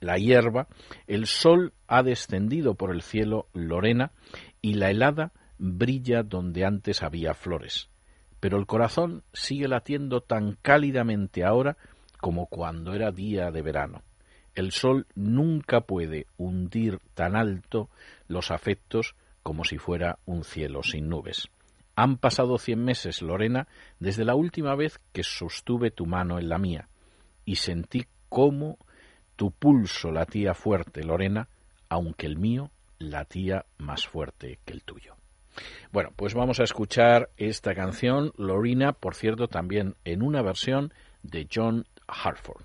[0.00, 0.68] la hierba,
[1.06, 4.12] el sol ha descendido por el cielo Lorena
[4.64, 7.90] y la helada brilla donde antes había flores.
[8.40, 11.76] Pero el corazón sigue latiendo tan cálidamente ahora
[12.18, 14.00] como cuando era día de verano.
[14.54, 17.90] El sol nunca puede hundir tan alto
[18.26, 21.50] los afectos como si fuera un cielo sin nubes.
[21.94, 23.68] Han pasado cien meses, Lorena,
[24.00, 26.88] desde la última vez que sostuve tu mano en la mía,
[27.44, 28.78] y sentí cómo
[29.36, 31.50] tu pulso latía fuerte, Lorena,
[31.90, 35.16] aunque el mío latía más fuerte que el tuyo.
[35.92, 40.92] Bueno, pues vamos a escuchar esta canción, Lorena, por cierto, también en una versión
[41.22, 42.62] de John Hartford.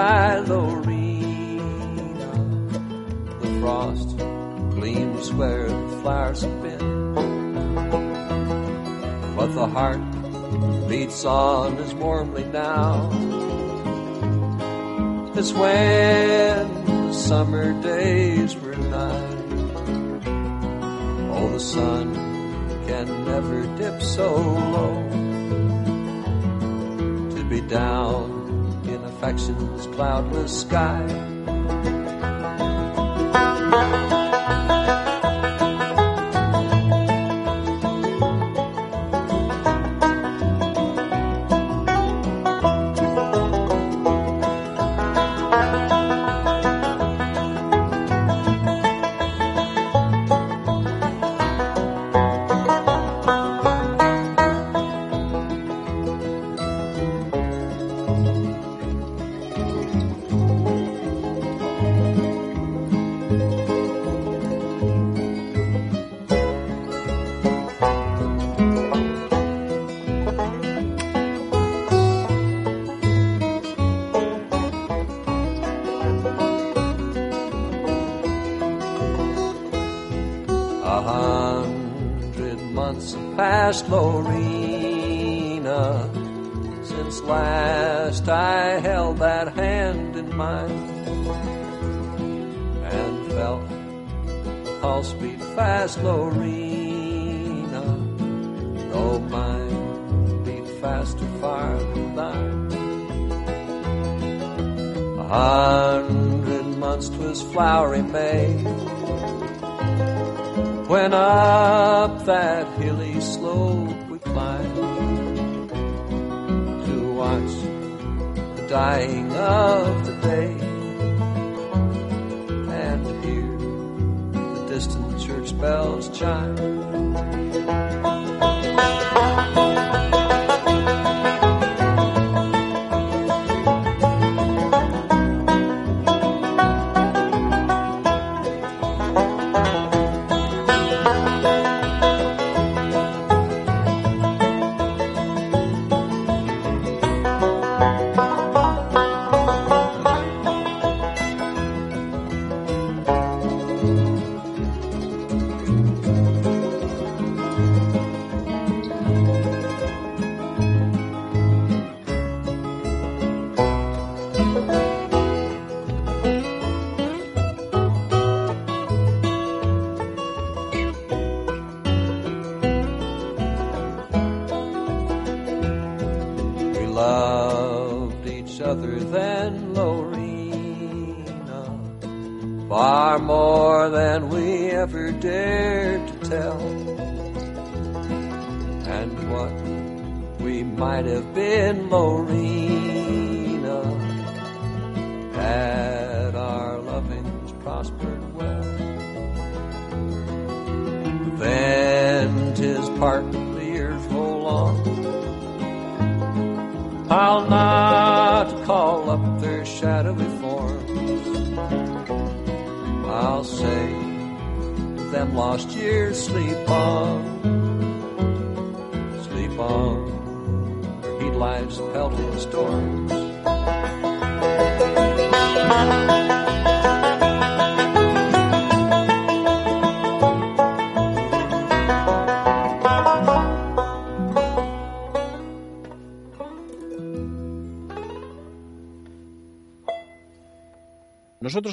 [0.00, 2.32] Down the Lorena.
[3.40, 4.16] The frost
[4.76, 7.14] gleams where the flowers have been.
[9.36, 10.00] But the heart
[10.88, 13.10] beats on as warmly now
[15.36, 19.36] as when the summer days were nigh.
[21.34, 22.14] Oh, the sun
[22.86, 24.34] can never dip so
[24.74, 24.94] low
[27.36, 28.39] to be down
[29.94, 31.29] cloudless sky.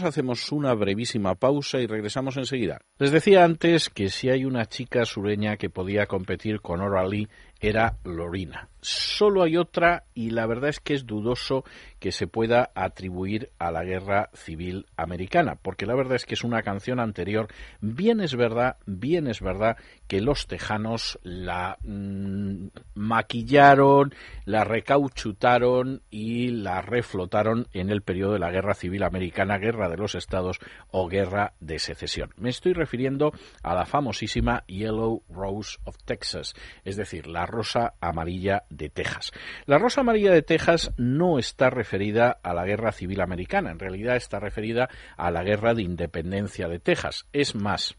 [0.04, 2.80] Hacemos una brevísima pausa y regresamos enseguida.
[3.00, 7.28] Les decía antes que si hay una chica sureña que podía competir con O'Reilly
[7.60, 8.70] era Lorina.
[8.82, 11.64] Solo hay otra y la verdad es que es dudoso
[12.00, 16.44] que se pueda atribuir a la guerra civil americana, porque la verdad es que es
[16.44, 17.48] una canción anterior.
[17.82, 19.78] Bien es verdad, bien es verdad
[20.08, 24.14] que los tejanos la mm, maquillaron,
[24.46, 29.98] la recauchutaron y la reflotaron en el periodo de la guerra civil americana, guerra de
[29.98, 30.60] los estados
[30.92, 32.32] o guerra de secesión.
[32.38, 33.34] Me estoy refiriendo
[33.64, 36.54] a la famosísima Yellow Rose of Texas,
[36.86, 39.34] es decir, la rosa amarilla de Texas.
[39.66, 44.16] La rosa amarilla de Texas no está referida a la guerra civil americana, en realidad
[44.16, 47.28] está referida a la guerra de independencia de Texas.
[47.34, 47.98] Es más,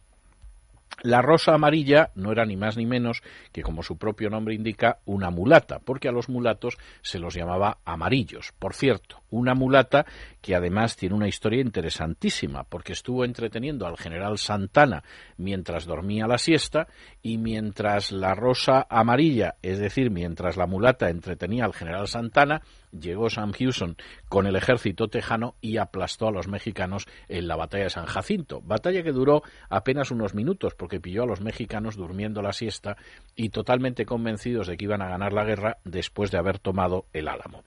[1.02, 3.22] la rosa amarilla no era ni más ni menos
[3.52, 7.78] que, como su propio nombre indica, una mulata, porque a los mulatos se los llamaba
[7.84, 8.52] amarillos.
[8.58, 10.06] Por cierto, una mulata
[10.40, 15.02] que además tiene una historia interesantísima, porque estuvo entreteniendo al general Santana
[15.36, 16.88] mientras dormía la siesta
[17.22, 22.62] y mientras la rosa amarilla, es decir, mientras la mulata entretenía al general Santana,
[22.92, 23.96] llegó Sam Houston
[24.28, 28.60] con el ejército tejano y aplastó a los mexicanos en la batalla de San Jacinto.
[28.62, 32.96] Batalla que duró apenas unos minutos porque pilló a los mexicanos durmiendo la siesta
[33.36, 37.28] y totalmente convencidos de que iban a ganar la guerra después de haber tomado el
[37.28, 37.64] álamo.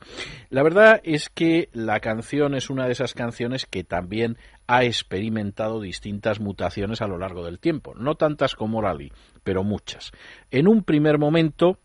[0.49, 4.37] La verdad es que la canción es una de esas canciones que también
[4.67, 9.11] ha experimentado distintas mutaciones a lo largo del tiempo, no tantas como Rally,
[9.43, 10.11] pero muchas.
[10.49, 11.79] En un primer momento,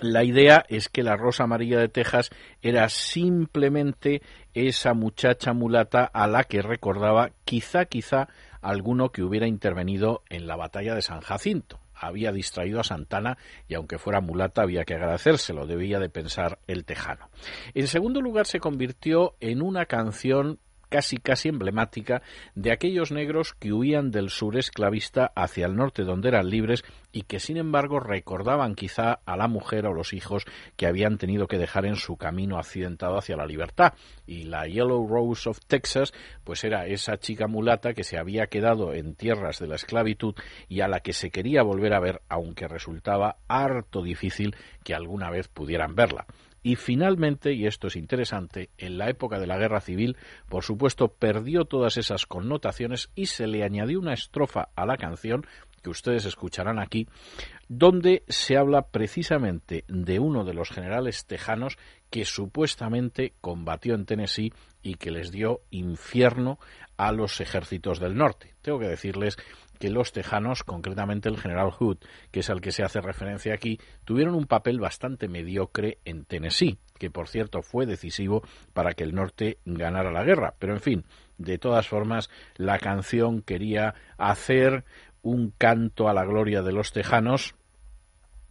[0.00, 2.30] la idea es que la Rosa Amarilla de Texas
[2.62, 8.28] era simplemente esa muchacha mulata a la que recordaba quizá, quizá
[8.60, 11.83] alguno que hubiera intervenido en la batalla de San Jacinto.
[12.06, 13.38] Había distraído a Santana
[13.68, 17.30] y aunque fuera mulata había que agradecérselo, debía de pensar el tejano.
[17.74, 20.58] En segundo lugar se convirtió en una canción
[20.94, 22.22] casi casi emblemática
[22.54, 27.22] de aquellos negros que huían del sur esclavista hacia el norte donde eran libres y
[27.22, 30.44] que sin embargo recordaban quizá a la mujer o los hijos
[30.76, 33.94] que habían tenido que dejar en su camino accidentado hacia la libertad.
[34.24, 36.12] Y la Yellow Rose of Texas
[36.44, 40.36] pues era esa chica mulata que se había quedado en tierras de la esclavitud
[40.68, 45.28] y a la que se quería volver a ver aunque resultaba harto difícil que alguna
[45.28, 46.24] vez pudieran verla.
[46.64, 50.16] Y finalmente, y esto es interesante, en la época de la guerra civil,
[50.48, 55.46] por supuesto, perdió todas esas connotaciones y se le añadió una estrofa a la canción
[55.82, 57.06] que ustedes escucharán aquí,
[57.68, 61.76] donde se habla precisamente de uno de los generales tejanos
[62.08, 66.58] que supuestamente combatió en Tennessee y que les dio infierno
[66.96, 68.54] a los ejércitos del norte.
[68.62, 69.36] Tengo que decirles
[69.84, 71.98] que los tejanos, concretamente el general Hood,
[72.30, 76.78] que es al que se hace referencia aquí, tuvieron un papel bastante mediocre en Tennessee,
[76.98, 80.54] que por cierto fue decisivo para que el norte ganara la guerra.
[80.58, 81.04] Pero en fin,
[81.36, 84.86] de todas formas, la canción quería hacer
[85.20, 87.54] un canto a la gloria de los tejanos,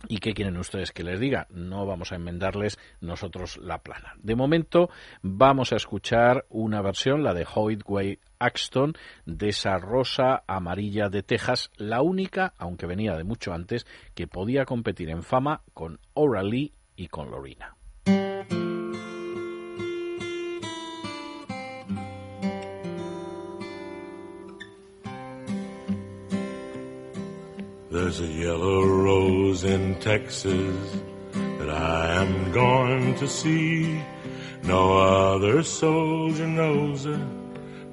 [0.09, 1.47] ¿Y qué quieren ustedes que les diga?
[1.49, 4.13] No vamos a enmendarles nosotros la plana.
[4.17, 4.89] De momento
[5.21, 8.93] vamos a escuchar una versión, la de Hoytway Axton,
[9.25, 14.65] de esa rosa amarilla de Texas, la única, aunque venía de mucho antes, que podía
[14.65, 17.77] competir en fama con O'Reilly y con Lorena.
[28.03, 30.97] There's a yellow rose in Texas
[31.31, 34.03] that I am going to see.
[34.61, 37.25] No other soldier knows her,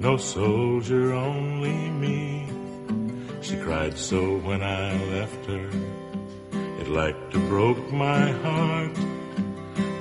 [0.00, 2.48] no soldier, only me.
[3.40, 5.70] She cried so when I left her,
[6.80, 8.98] it like to broke my heart.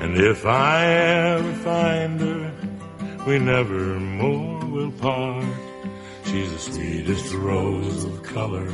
[0.01, 2.51] And if I ever find her,
[3.27, 5.45] we never more will part.
[6.25, 8.71] She's the sweetest rose of color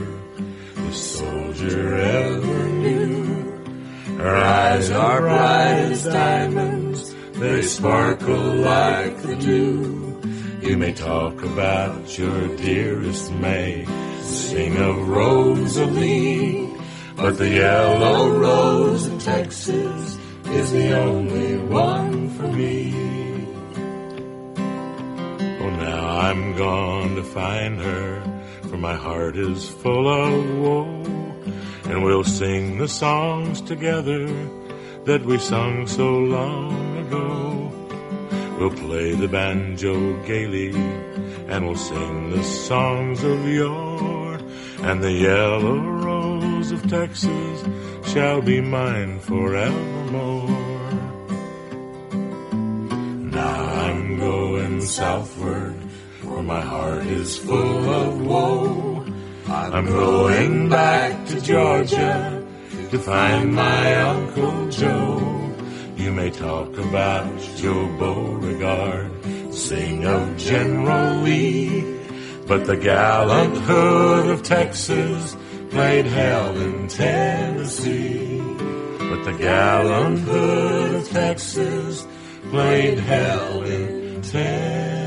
[0.85, 4.17] this soldier ever knew.
[4.17, 10.21] Her eyes are bright as diamonds, they sparkle like the dew.
[10.61, 13.85] You may talk about your dearest May,
[14.21, 16.69] sing of Rosalie,
[17.15, 22.93] but the yellow rose of Texas is the only one for me.
[25.61, 28.34] Oh, now I'm gone to find her,
[28.75, 31.01] for my heart is full of woe.
[31.85, 34.27] And we'll sing the songs together
[35.05, 37.71] that we sung so long ago.
[38.59, 40.73] We'll play the banjo gaily,
[41.47, 44.39] and we'll sing the songs of yore.
[44.79, 47.57] And the yellow rose of Texas
[48.11, 50.49] shall be mine forevermore.
[53.39, 55.75] Now I'm going southward,
[56.35, 59.05] for my heart is full of woe.
[59.47, 62.45] I'm going back to Georgia
[62.91, 65.55] to find my Uncle Joe.
[65.95, 67.25] You may talk about
[67.55, 69.11] Joe Beauregard,
[69.53, 72.01] sing of General Lee,
[72.45, 75.37] but the gallant hood of Texas
[75.69, 78.41] played hell in Tennessee.
[79.09, 82.05] But the gallant hood of Texas
[82.51, 85.04] played hell in Tennessee.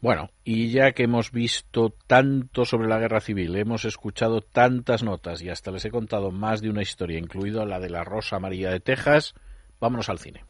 [0.00, 5.42] Bueno, y ya que hemos visto tanto sobre la guerra civil, hemos escuchado tantas notas
[5.42, 8.70] y hasta les he contado más de una historia, incluido la de la Rosa Amarilla
[8.70, 9.34] de Texas,
[9.80, 10.44] vámonos al cine.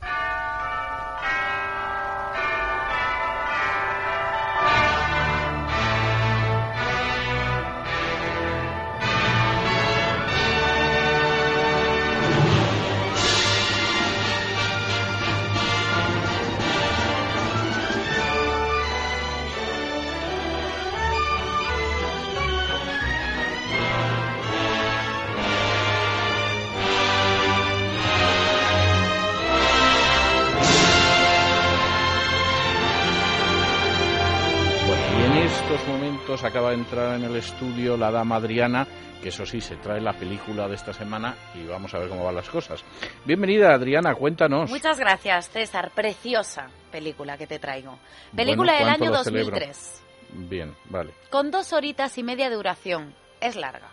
[36.49, 38.87] Acaba de entrar en el estudio la dama Adriana,
[39.23, 42.25] que eso sí, se trae la película de esta semana y vamos a ver cómo
[42.25, 42.85] van las cosas.
[43.25, 44.71] Bienvenida Adriana, cuéntanos.
[44.71, 45.91] Muchas gracias, César.
[45.95, 47.99] Preciosa película que te traigo.
[48.35, 49.51] Película Bueno, del ¿cuánto año lo celebro?
[49.53, 50.03] 2003.
[50.49, 51.13] Bien, vale.
[51.31, 53.15] Con dos horitas y media de duración.
[53.41, 53.89] Es larga,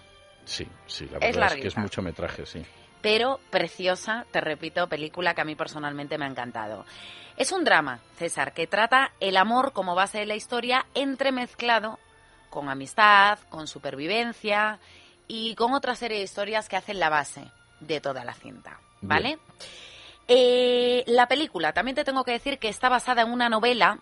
[0.45, 1.67] Sí, sí, la Es verdad es, que larguita.
[1.67, 2.63] es mucho metraje, sí.
[3.01, 6.85] pero preciosa, te repito, película que a mí personalmente me ha encantado.
[7.37, 11.99] Es un drama, César, que trata el amor como base de la historia entremezclado
[12.55, 14.79] con amistad, con supervivencia
[15.27, 17.43] y con otra serie de historias que hacen la base
[17.81, 18.79] de toda la cinta.
[19.01, 19.37] ¿Vale?
[20.27, 23.99] Eh, la película, también te tengo que decir que está basada en una novela.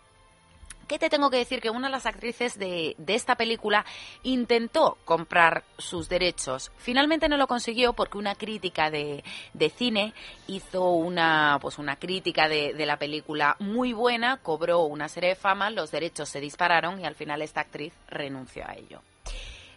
[0.88, 1.62] ¿Qué te tengo que decir?
[1.62, 3.86] Que una de las actrices de, de esta película
[4.24, 6.72] intentó comprar sus derechos.
[6.78, 9.24] Finalmente no lo consiguió porque una crítica de,
[9.54, 10.14] de cine
[10.48, 15.36] hizo una, pues una crítica de, de la película muy buena, cobró una serie de
[15.36, 19.02] fama, los derechos se dispararon y al final esta actriz renunció a ello.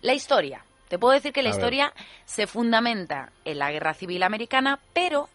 [0.03, 0.65] La historia.
[0.89, 1.59] Te puedo decir que la A ver.
[1.61, 1.93] historia
[2.27, 5.29] se fundamenta en la Guerra Civil Americana, pero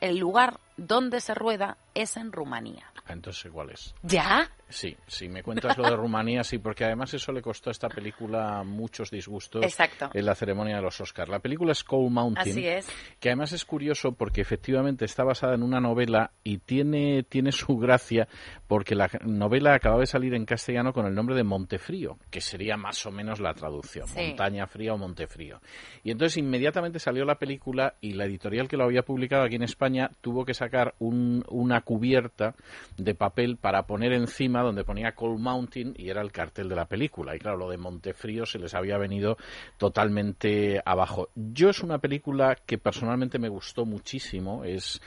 [0.00, 2.90] el lugar donde se rueda es en Rumanía.
[3.06, 3.94] Ah, Entonces, ¿cuál es?
[4.02, 4.50] ¿Ya?
[4.72, 7.88] Sí, si me cuentas lo de Rumanía, sí, porque además eso le costó a esta
[7.88, 10.10] película muchos disgustos Exacto.
[10.14, 11.28] en la ceremonia de los Oscars.
[11.30, 12.88] La película es Cold Mountain, Así es.
[13.20, 17.76] que además es curioso porque efectivamente está basada en una novela y tiene, tiene su
[17.76, 18.26] gracia
[18.66, 22.78] porque la novela acaba de salir en castellano con el nombre de Montefrío, que sería
[22.78, 24.28] más o menos la traducción, Sí.
[24.28, 25.60] montaña fría o Montefrío.
[26.02, 29.64] Y entonces inmediatamente salió la película y la editorial que lo había publicado aquí en
[29.64, 32.54] España tuvo que sacar un- una cubierta
[32.96, 36.86] de papel para poner encima donde ponía Cold Mountain y era el cartel de la
[36.86, 37.34] película.
[37.34, 39.36] Y claro, lo de Montefrío se les había venido
[39.78, 41.28] totalmente abajo.
[41.34, 44.64] Yo es una película que personalmente me gustó muchísimo.
[44.64, 45.00] Es,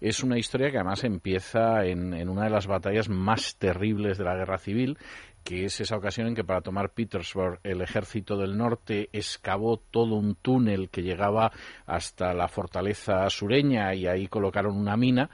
[0.00, 4.24] es una historia que además empieza en, en una de las batallas más terribles de
[4.24, 4.98] la guerra civil
[5.44, 10.16] que es esa ocasión en que para tomar Petersburg el ejército del norte excavó todo
[10.16, 11.50] un túnel que llegaba
[11.86, 15.30] hasta la fortaleza sureña y ahí colocaron una mina.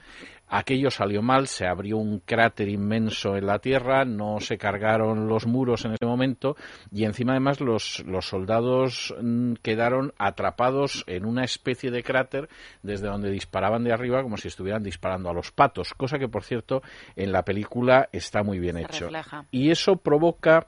[0.49, 5.45] Aquello salió mal, se abrió un cráter inmenso en la tierra, no se cargaron los
[5.45, 6.55] muros en ese momento
[6.91, 12.47] y encima además los, los soldados mm, quedaron atrapados en una especie de cráter
[12.81, 16.43] desde donde disparaban de arriba como si estuvieran disparando a los patos, cosa que por
[16.43, 16.81] cierto
[17.15, 19.05] en la película está muy bien Se hecho.
[19.05, 19.45] refleja.
[19.51, 20.65] Y eso provoca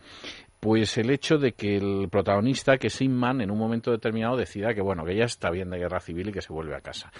[0.60, 4.74] pues el hecho de que el protagonista, que es Inman, en un momento determinado decida
[4.74, 7.12] que bueno, que ya está bien de guerra civil y que se vuelve a casa.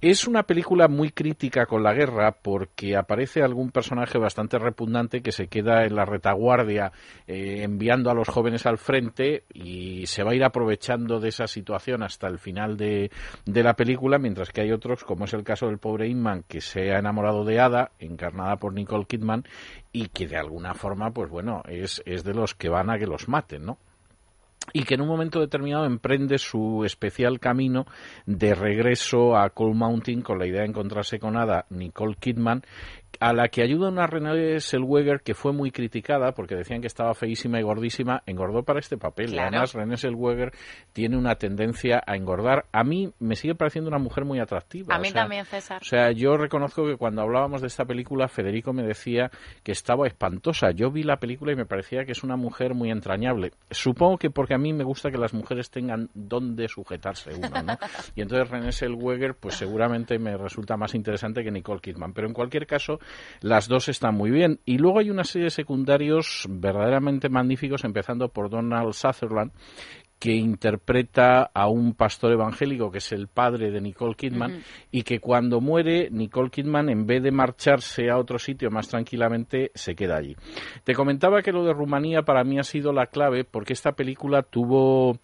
[0.00, 5.32] Es una película muy crítica con la guerra porque aparece algún personaje bastante repugnante que
[5.32, 6.92] se queda en la retaguardia
[7.26, 11.46] eh, enviando a los jóvenes al frente y se va a ir aprovechando de esa
[11.46, 13.10] situación hasta el final de,
[13.44, 16.60] de la película, mientras que hay otros, como es el caso del pobre Inman, que
[16.60, 19.44] se ha enamorado de Ada, encarnada por Nicole Kidman,
[19.92, 23.06] y que de alguna forma, pues bueno, es, es de los que van a que
[23.06, 23.78] los maten, ¿no?
[24.72, 27.86] y que en un momento determinado emprende su especial camino
[28.26, 32.62] de regreso a Cold Mountain con la idea de encontrarse con Ada Nicole Kidman
[33.20, 37.14] a la que ayuda una Renée Zellweger que fue muy criticada porque decían que estaba
[37.14, 39.30] feísima y gordísima, engordó para este papel.
[39.30, 39.48] Claro.
[39.48, 40.52] Además, Renée Zellweger
[40.92, 42.66] tiene una tendencia a engordar.
[42.72, 44.94] A mí me sigue pareciendo una mujer muy atractiva.
[44.94, 45.80] A mí o sea, también, César.
[45.80, 49.30] O sea, yo reconozco que cuando hablábamos de esta película, Federico me decía
[49.62, 50.70] que estaba espantosa.
[50.72, 53.52] Yo vi la película y me parecía que es una mujer muy entrañable.
[53.70, 57.78] Supongo que porque a mí me gusta que las mujeres tengan dónde sujetarse uno, ¿no?
[58.14, 62.12] Y entonces René Zellweger, pues seguramente me resulta más interesante que Nicole Kidman.
[62.12, 62.98] Pero en cualquier caso,
[63.40, 64.60] las dos están muy bien.
[64.64, 69.52] Y luego hay una serie de secundarios verdaderamente magníficos, empezando por Donald Sutherland,
[70.24, 75.20] que interpreta a un pastor evangélico que es el padre de Nicole Kidman y que
[75.20, 80.16] cuando muere Nicole Kidman en vez de marcharse a otro sitio más tranquilamente se queda
[80.16, 80.34] allí.
[80.82, 84.42] Te comentaba que lo de Rumanía para mí ha sido la clave porque esta película
[84.42, 85.18] tuvo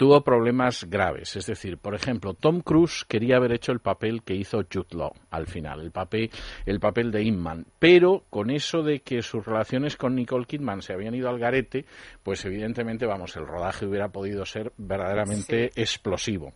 [0.00, 1.36] tuvo problemas graves.
[1.36, 5.12] Es decir, por ejemplo, Tom Cruise quería haber hecho el papel que hizo Jude Law
[5.30, 6.30] al final, el papel,
[6.64, 7.66] el papel de Inman.
[7.78, 11.84] Pero con eso de que sus relaciones con Nicole Kidman se habían ido al garete,
[12.22, 16.54] pues evidentemente, vamos, el rodaje hubiera podido ser verdaderamente explosivo.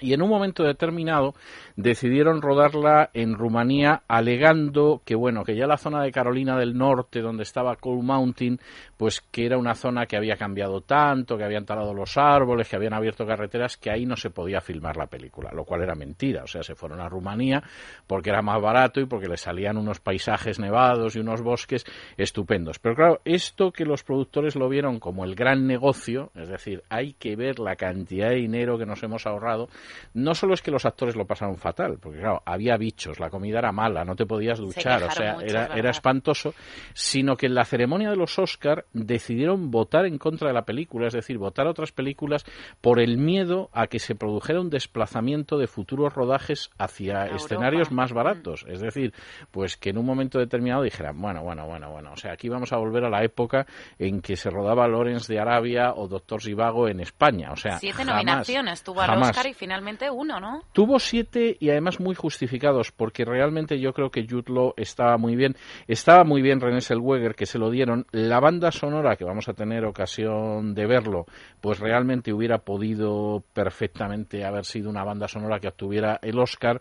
[0.00, 1.34] Y en un momento determinado
[1.76, 7.20] decidieron rodarla en Rumanía alegando que bueno, que ya la zona de Carolina del Norte
[7.20, 8.58] donde estaba Cold Mountain,
[8.96, 12.76] pues que era una zona que había cambiado tanto, que habían talado los árboles, que
[12.76, 16.44] habían abierto carreteras, que ahí no se podía filmar la película, lo cual era mentira,
[16.44, 17.62] o sea, se fueron a Rumanía
[18.06, 21.84] porque era más barato y porque les salían unos paisajes nevados y unos bosques
[22.16, 22.78] estupendos.
[22.78, 27.14] Pero claro, esto que los productores lo vieron como el gran negocio, es decir, hay
[27.14, 29.68] que ver la cantidad de dinero que nos hemos ahorrado,
[30.14, 33.58] no solo es que los actores lo pasaron fatal, porque claro, había bichos, la comida
[33.58, 36.54] era mala, no te podías duchar, o sea, mucho, era, era espantoso,
[36.94, 41.06] sino que en la ceremonia de los Oscar decidieron votar en contra de la película,
[41.06, 42.44] es decir, votar otras películas
[42.80, 47.36] por el miedo a que se produjera un desplazamiento de futuros rodajes hacia Europa.
[47.36, 49.12] escenarios más baratos, es decir,
[49.50, 52.72] pues que en un momento determinado dijeran, bueno, bueno, bueno, bueno, o sea, aquí vamos
[52.72, 53.66] a volver a la época
[53.98, 58.04] en que se rodaba Lawrence de Arabia o Doctor Zivago en España, o sea, Siete
[58.04, 59.22] jamás, nominaciones tuvo al.
[59.22, 60.64] Oscar y finalmente uno, ¿no?
[60.72, 65.36] Tuvo siete y además muy justificados, porque realmente yo creo que Jude Law estaba muy
[65.36, 65.54] bien.
[65.86, 68.04] Estaba muy bien René Zellweger, que se lo dieron.
[68.10, 71.26] La banda sonora, que vamos a tener ocasión de verlo,
[71.60, 76.80] pues realmente hubiera podido perfectamente haber sido una banda sonora que obtuviera el Oscar.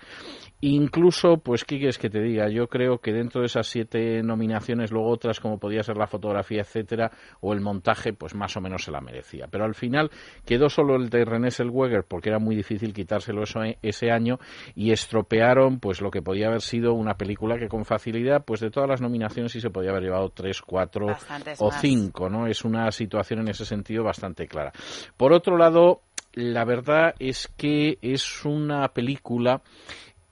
[0.62, 2.48] Incluso, pues, ¿qué quieres que te diga?
[2.50, 6.62] Yo creo que dentro de esas siete nominaciones, luego otras como podía ser la fotografía,
[6.62, 9.48] etcétera, o el montaje, pues más o menos se la merecía.
[9.50, 10.12] Pero al final
[10.46, 14.40] quedó solo el de René Zellweger, porque era muy difícil quitárselo eso, ese año,
[14.76, 18.70] y estropearon, pues, lo que podía haber sido una película que con facilidad, pues, de
[18.70, 21.82] todas las nominaciones sí se podía haber llevado tres, cuatro Bastantes o más.
[21.82, 22.46] cinco, ¿no?
[22.46, 24.72] Es una situación en ese sentido bastante clara.
[25.18, 26.02] Por otro lado,
[26.34, 29.62] la verdad es que es una película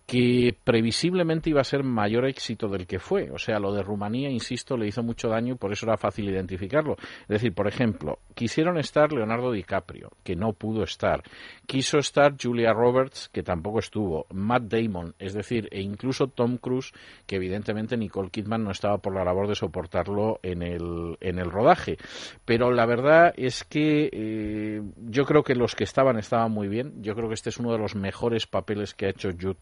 [0.10, 3.30] que previsiblemente iba a ser mayor éxito del que fue.
[3.30, 6.28] O sea, lo de Rumanía, insisto, le hizo mucho daño y por eso era fácil
[6.28, 6.96] identificarlo.
[7.22, 11.22] Es decir, por ejemplo, quisieron estar Leonardo DiCaprio, que no pudo estar.
[11.68, 14.26] Quiso estar Julia Roberts, que tampoco estuvo.
[14.34, 16.92] Matt Damon, es decir, e incluso Tom Cruise,
[17.28, 21.52] que evidentemente Nicole Kidman no estaba por la labor de soportarlo en el, en el
[21.52, 21.98] rodaje.
[22.46, 27.04] Pero la verdad es que eh, yo creo que los que estaban estaban muy bien.
[27.04, 29.54] Yo creo que este es uno de los mejores papeles que ha hecho Jude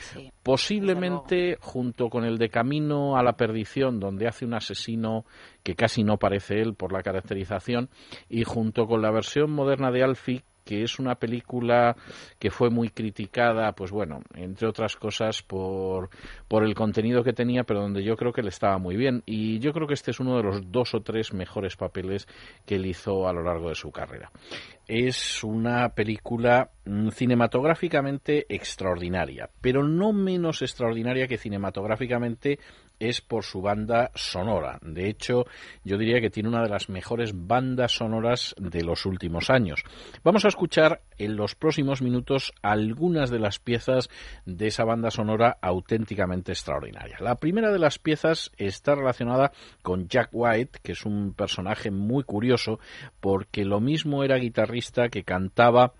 [0.00, 0.30] Sí.
[0.42, 5.24] Posiblemente junto con el de Camino a la Perdición, donde hace un asesino
[5.62, 7.88] que casi no parece él por la caracterización,
[8.28, 11.96] y junto con la versión moderna de Alfie, que es una película
[12.38, 16.10] que fue muy criticada, pues bueno, entre otras cosas por,
[16.48, 19.22] por el contenido que tenía, pero donde yo creo que le estaba muy bien.
[19.26, 22.26] Y yo creo que este es uno de los dos o tres mejores papeles
[22.66, 24.30] que él hizo a lo largo de su carrera.
[24.86, 32.58] Es una película mm, cinematográficamente extraordinaria, pero no menos extraordinaria que cinematográficamente
[32.98, 34.78] es por su banda sonora.
[34.82, 35.46] De hecho,
[35.84, 39.82] yo diría que tiene una de las mejores bandas sonoras de los últimos años.
[40.22, 44.08] Vamos a escuchar en los próximos minutos algunas de las piezas
[44.46, 47.18] de esa banda sonora auténticamente extraordinaria.
[47.20, 49.52] La primera de las piezas está relacionada
[49.82, 52.78] con Jack White, que es un personaje muy curioso
[53.20, 55.92] porque lo mismo era guitarrista que cantaba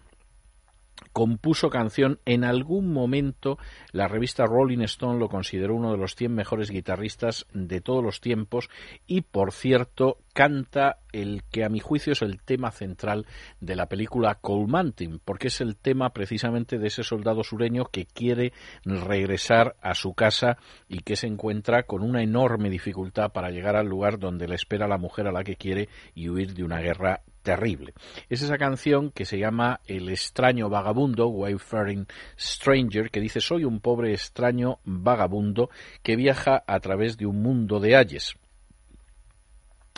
[1.13, 2.21] compuso canción.
[2.25, 3.59] En algún momento
[3.93, 8.21] la revista Rolling Stone lo consideró uno de los 100 mejores guitarristas de todos los
[8.21, 8.69] tiempos
[9.07, 13.27] y, por cierto, canta el que a mi juicio es el tema central
[13.61, 18.05] de la película Coal Mountain, porque es el tema precisamente de ese soldado sureño que
[18.05, 18.53] quiere
[18.85, 20.59] regresar a su casa
[20.89, 24.89] y que se encuentra con una enorme dificultad para llegar al lugar donde le espera
[24.89, 27.93] la mujer a la que quiere y huir de una guerra terrible.
[28.29, 33.79] Es esa canción que se llama El extraño vagabundo, Wayfaring Stranger, que dice soy un
[33.79, 35.71] pobre extraño vagabundo
[36.03, 38.35] que viaja a través de un mundo de ayes.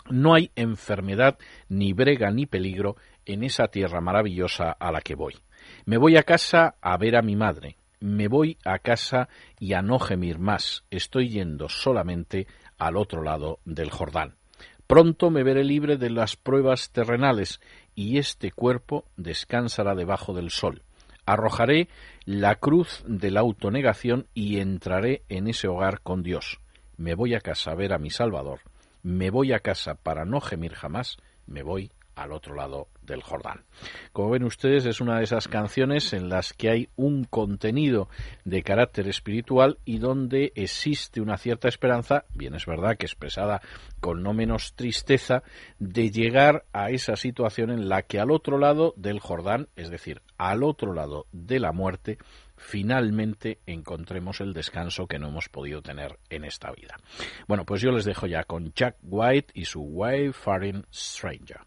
[0.09, 1.37] No hay enfermedad,
[1.69, 5.35] ni brega, ni peligro en esa tierra maravillosa a la que voy.
[5.85, 7.77] Me voy a casa a ver a mi madre.
[7.99, 9.27] Me voy a casa
[9.59, 10.83] y a no gemir más.
[10.91, 12.45] Estoy yendo solamente
[12.77, 14.35] al otro lado del Jordán.
[14.87, 17.59] Pronto me veré libre de las pruebas terrenales
[17.93, 20.81] y este cuerpo descansará debajo del sol.
[21.25, 21.89] Arrojaré
[22.23, 26.61] la cruz de la autonegación y entraré en ese hogar con Dios.
[26.95, 28.61] Me voy a casa a ver a mi Salvador.
[29.03, 31.17] Me voy a casa para no gemir jamás.
[31.47, 33.63] Me voy al otro lado del Jordán.
[34.11, 38.09] Como ven ustedes, es una de esas canciones en las que hay un contenido
[38.43, 43.61] de carácter espiritual y donde existe una cierta esperanza, bien es verdad que expresada
[44.01, 45.43] con no menos tristeza,
[45.79, 50.21] de llegar a esa situación en la que al otro lado del Jordán, es decir,
[50.37, 52.17] al otro lado de la muerte,
[52.57, 56.97] finalmente encontremos el descanso que no hemos podido tener en esta vida.
[57.47, 61.61] Bueno, pues yo les dejo ya con Jack White y su Wayfaring Stranger.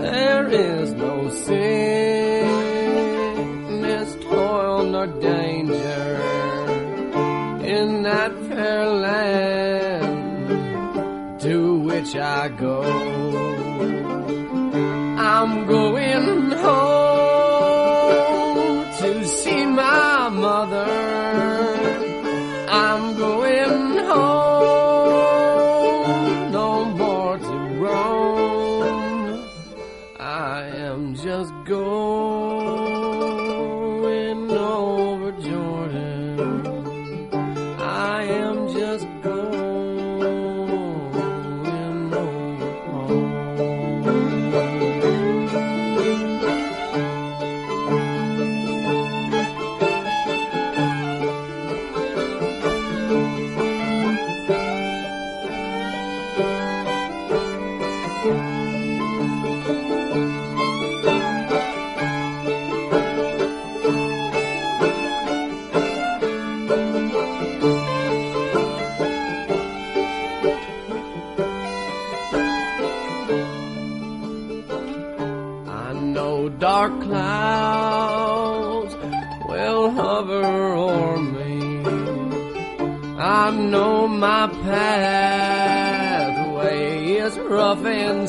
[0.00, 1.77] There is no sickness,
[12.20, 12.82] I go.
[15.18, 17.18] I'm going home
[19.00, 21.17] to see my mother.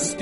[0.01, 0.15] And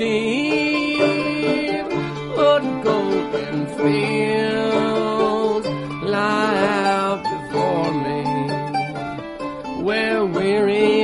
[2.34, 5.66] but golden fields
[6.02, 6.64] lie
[6.96, 8.22] out before me,
[9.84, 10.97] where weary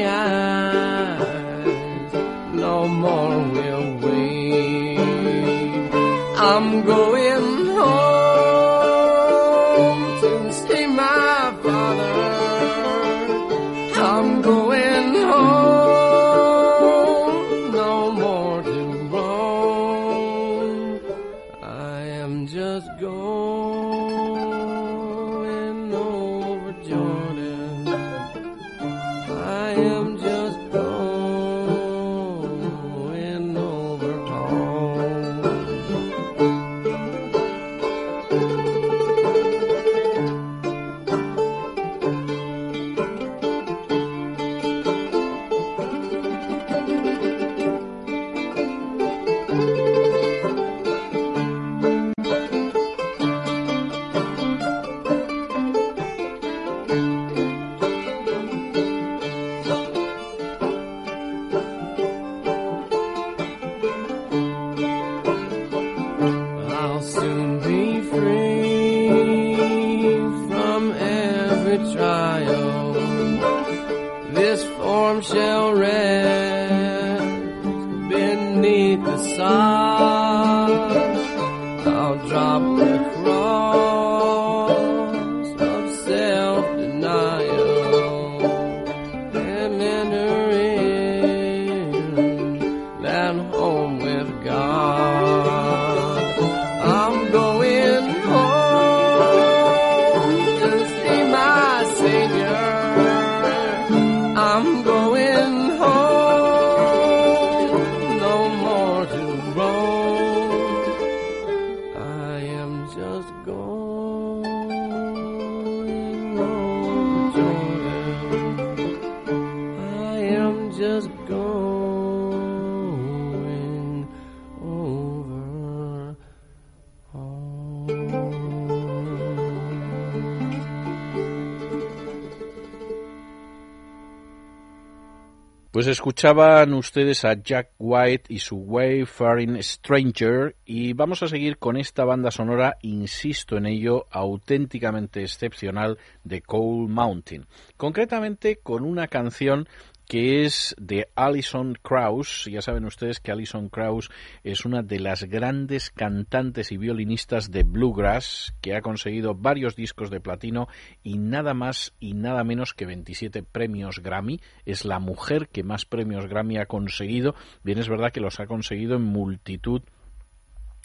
[136.15, 142.05] escuchaban ustedes a Jack White y su Wayfaring Stranger y vamos a seguir con esta
[142.05, 147.47] banda sonora, insisto en ello, auténticamente excepcional de Coal Mountain.
[147.77, 149.69] Concretamente con una canción
[150.07, 152.49] que es de Alison Krauss.
[152.51, 154.11] Ya saben ustedes que Alison Krauss
[154.43, 160.11] es una de las grandes cantantes y violinistas de bluegrass que ha conseguido varios discos
[160.11, 160.69] de platino
[161.03, 164.41] y nada más y nada menos que 27 premios Grammy.
[164.65, 167.35] Es la mujer que más premios Grammy ha conseguido.
[167.63, 169.83] Bien, es verdad que los ha conseguido en multitud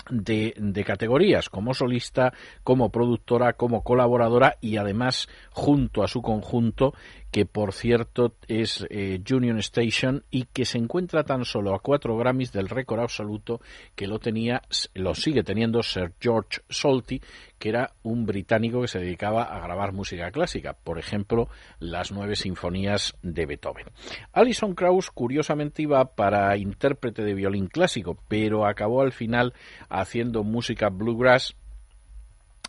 [0.09, 2.33] de, de, categorías, como solista,
[2.63, 6.93] como productora, como colaboradora y además junto a su conjunto,
[7.31, 12.17] que por cierto es eh, Union Station y que se encuentra tan solo a cuatro
[12.17, 13.61] Grammys del récord absoluto
[13.95, 14.61] que lo tenía,
[14.93, 17.21] lo sigue teniendo Sir George Solti,
[17.57, 21.49] que era un británico que se dedicaba a grabar música clásica, por ejemplo,
[21.79, 23.87] las nueve sinfonías de Beethoven.
[24.33, 29.53] Alison Krauss, curiosamente, iba para intérprete de violín clásico, pero acabó al final
[29.89, 31.55] haciendo música bluegrass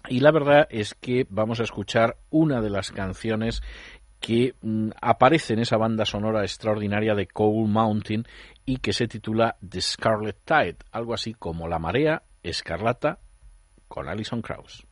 [0.09, 3.63] y la verdad es que vamos a escuchar una de las canciones
[4.21, 8.25] que mm, aparece en esa banda sonora extraordinaria de Coal Mountain
[8.65, 13.19] y que se titula The Scarlet Tide, algo así como La Marea Escarlata
[13.89, 14.87] con Alison Krauss.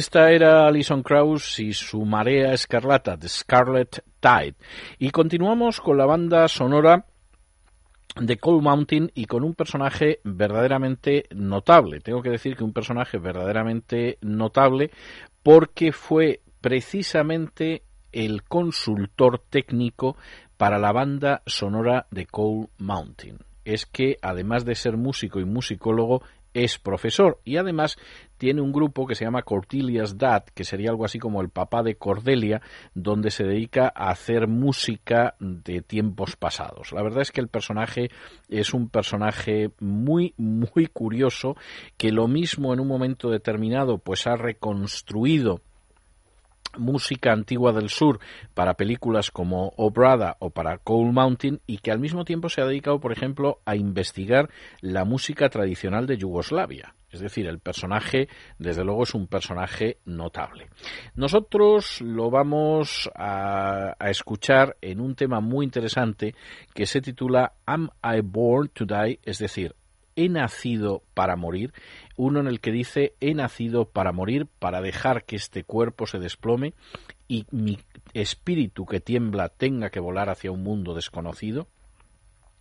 [0.00, 4.54] Esta era Alison Krauss y su marea escarlata, The Scarlet Tide.
[4.98, 7.04] Y continuamos con la banda sonora
[8.18, 12.00] de Cold Mountain y con un personaje verdaderamente notable.
[12.00, 14.90] Tengo que decir que un personaje verdaderamente notable
[15.42, 20.16] porque fue precisamente el consultor técnico
[20.56, 23.40] para la banda sonora de Cold Mountain.
[23.66, 26.22] Es que además de ser músico y musicólogo,
[26.54, 27.96] es profesor y además
[28.38, 31.82] tiene un grupo que se llama Cordelia's Dad, que sería algo así como el papá
[31.82, 32.62] de Cordelia,
[32.94, 36.92] donde se dedica a hacer música de tiempos pasados.
[36.92, 38.10] La verdad es que el personaje
[38.48, 41.56] es un personaje muy, muy curioso,
[41.98, 45.60] que lo mismo en un momento determinado pues ha reconstruido
[46.78, 48.20] música antigua del sur
[48.54, 52.66] para películas como Obrada o para Coal Mountain y que al mismo tiempo se ha
[52.66, 56.94] dedicado, por ejemplo, a investigar la música tradicional de Yugoslavia.
[57.10, 58.28] Es decir, el personaje,
[58.58, 60.68] desde luego, es un personaje notable.
[61.16, 66.36] Nosotros lo vamos a, a escuchar en un tema muy interesante
[66.72, 69.18] que se titula Am I Born to Die?
[69.24, 69.74] Es decir,
[70.16, 71.72] he nacido para morir,
[72.16, 76.18] uno en el que dice he nacido para morir, para dejar que este cuerpo se
[76.18, 76.74] desplome
[77.28, 77.78] y mi
[78.12, 81.68] espíritu que tiembla tenga que volar hacia un mundo desconocido,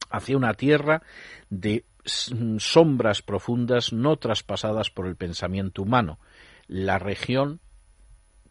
[0.10, 1.02] hacia una tierra
[1.50, 6.20] de sombras profundas no traspasadas por el pensamiento humano,
[6.68, 7.60] la región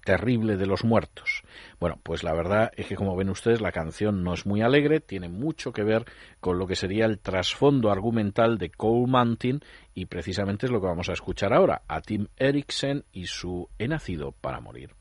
[0.09, 1.43] terrible de los muertos.
[1.79, 5.01] Bueno, pues la verdad es que como ven ustedes la canción no es muy alegre,
[5.01, 6.07] tiene mucho que ver
[6.41, 9.61] con lo que sería el trasfondo argumental de Coal Mountain
[9.95, 13.87] y precisamente es lo que vamos a escuchar ahora, a Tim Eriksen y su He
[13.87, 14.98] nacido para morir.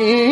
[0.00, 0.29] Mm-hmm.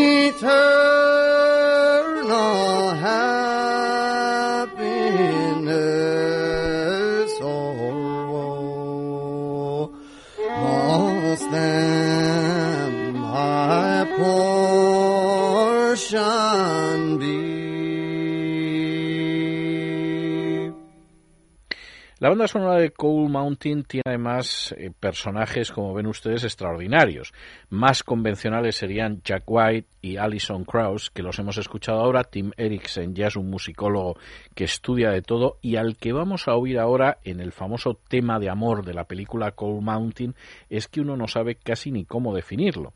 [22.29, 27.33] La banda sonora de Coal Mountain tiene además eh, personajes, como ven ustedes, extraordinarios.
[27.71, 32.25] Más convencionales serían Jack White y Alison Krauss, que los hemos escuchado ahora.
[32.25, 34.19] Tim Eriksen ya es un musicólogo
[34.55, 38.39] que estudia de todo y al que vamos a oír ahora en el famoso tema
[38.39, 40.35] de amor de la película Coal Mountain
[40.69, 42.93] es que uno no sabe casi ni cómo definirlo,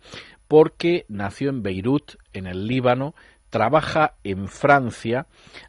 [0.46, 3.14] porque nació en Beirut, en el Líbano,
[3.52, 5.26] trabaja en Francia,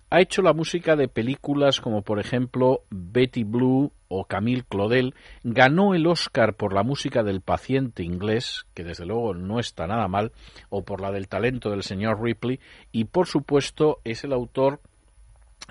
[0.09, 5.93] ha hecho la música de películas como por ejemplo Betty Blue o Camille Claudel, ganó
[5.93, 10.31] el Oscar por la música del paciente inglés, que desde luego no está nada mal,
[10.69, 12.61] o por la del talento del señor Ripley,
[12.93, 14.79] y por supuesto es el autor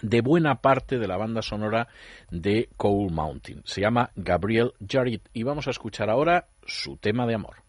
[0.02, 1.88] de buena parte de la banda sonora
[2.30, 3.62] de Coal Mountain.
[3.64, 7.61] Se llama Gabriel Jarrett y vamos a escuchar ahora su tema de amor.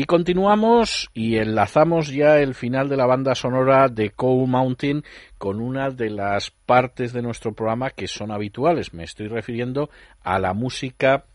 [0.00, 5.04] Y continuamos y enlazamos ya el final de la banda sonora de Coal Mountain
[5.36, 8.94] con una de las partes de nuestro programa que son habituales.
[8.94, 9.90] Me estoy refiriendo
[10.22, 11.26] a la música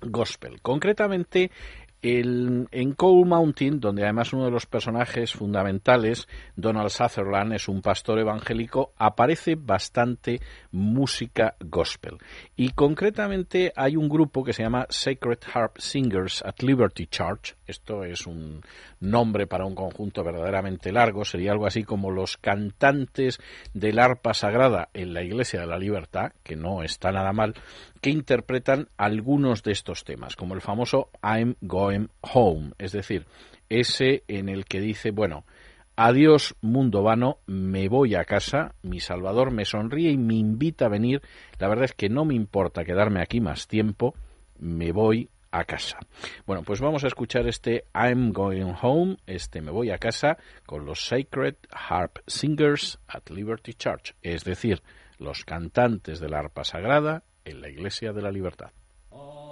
[0.00, 0.62] gospel.
[0.62, 1.50] Concretamente,
[2.06, 8.18] en Coal Mountain, donde además uno de los personajes fundamentales, Donald Sutherland, es un pastor
[8.18, 10.40] evangélico, aparece bastante
[10.70, 12.18] música gospel.
[12.56, 17.56] Y concretamente hay un grupo que se llama Sacred Harp Singers at Liberty Church.
[17.66, 18.60] Esto es un
[19.00, 21.24] nombre para un conjunto verdaderamente largo.
[21.24, 23.38] Sería algo así como los cantantes
[23.72, 27.54] del arpa sagrada en la Iglesia de la Libertad, que no está nada mal,
[28.00, 33.26] que interpretan algunos de estos temas, como el famoso I'm Going Home, es decir,
[33.68, 35.44] ese en el que dice, bueno,
[35.96, 40.90] adiós mundo vano, me voy a casa, mi Salvador me sonríe y me invita a
[40.90, 41.22] venir,
[41.58, 44.14] la verdad es que no me importa quedarme aquí más tiempo,
[44.58, 45.98] me voy a casa.
[46.46, 50.36] Bueno, pues vamos a escuchar este I'm Going Home, este me voy a casa,
[50.66, 54.82] con los Sacred Harp Singers at Liberty Church, es decir,
[55.18, 58.72] los cantantes de la arpa sagrada en la Iglesia de la Libertad.
[59.10, 59.43] Oh,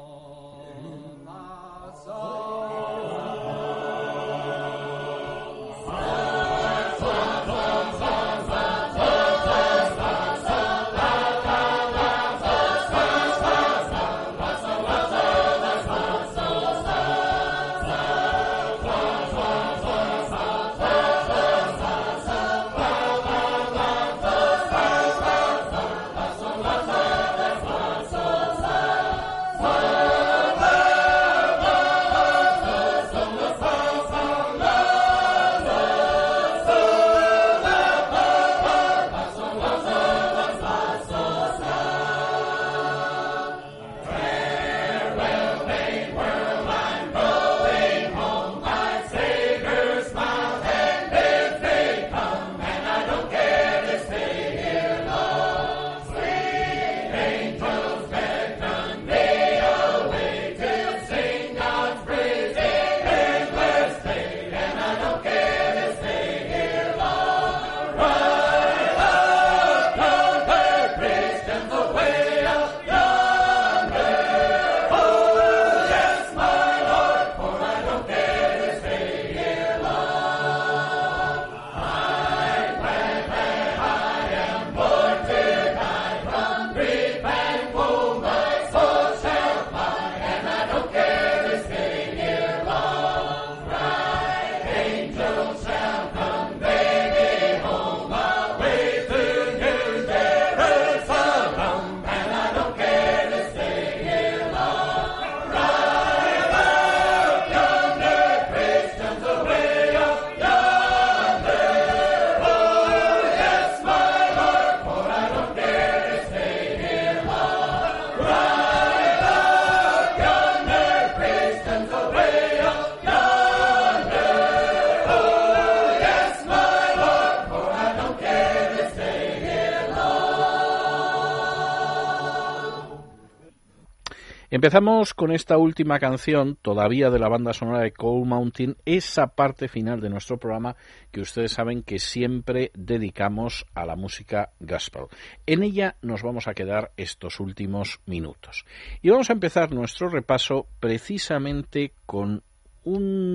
[134.63, 139.67] Empezamos con esta última canción, todavía de la banda sonora de Cold Mountain, esa parte
[139.67, 140.77] final de nuestro programa
[141.11, 145.07] que ustedes saben que siempre dedicamos a la música gospel.
[145.47, 148.65] En ella nos vamos a quedar estos últimos minutos.
[149.03, 152.45] Y vamos a empezar nuestro repaso precisamente con
[152.85, 153.32] un,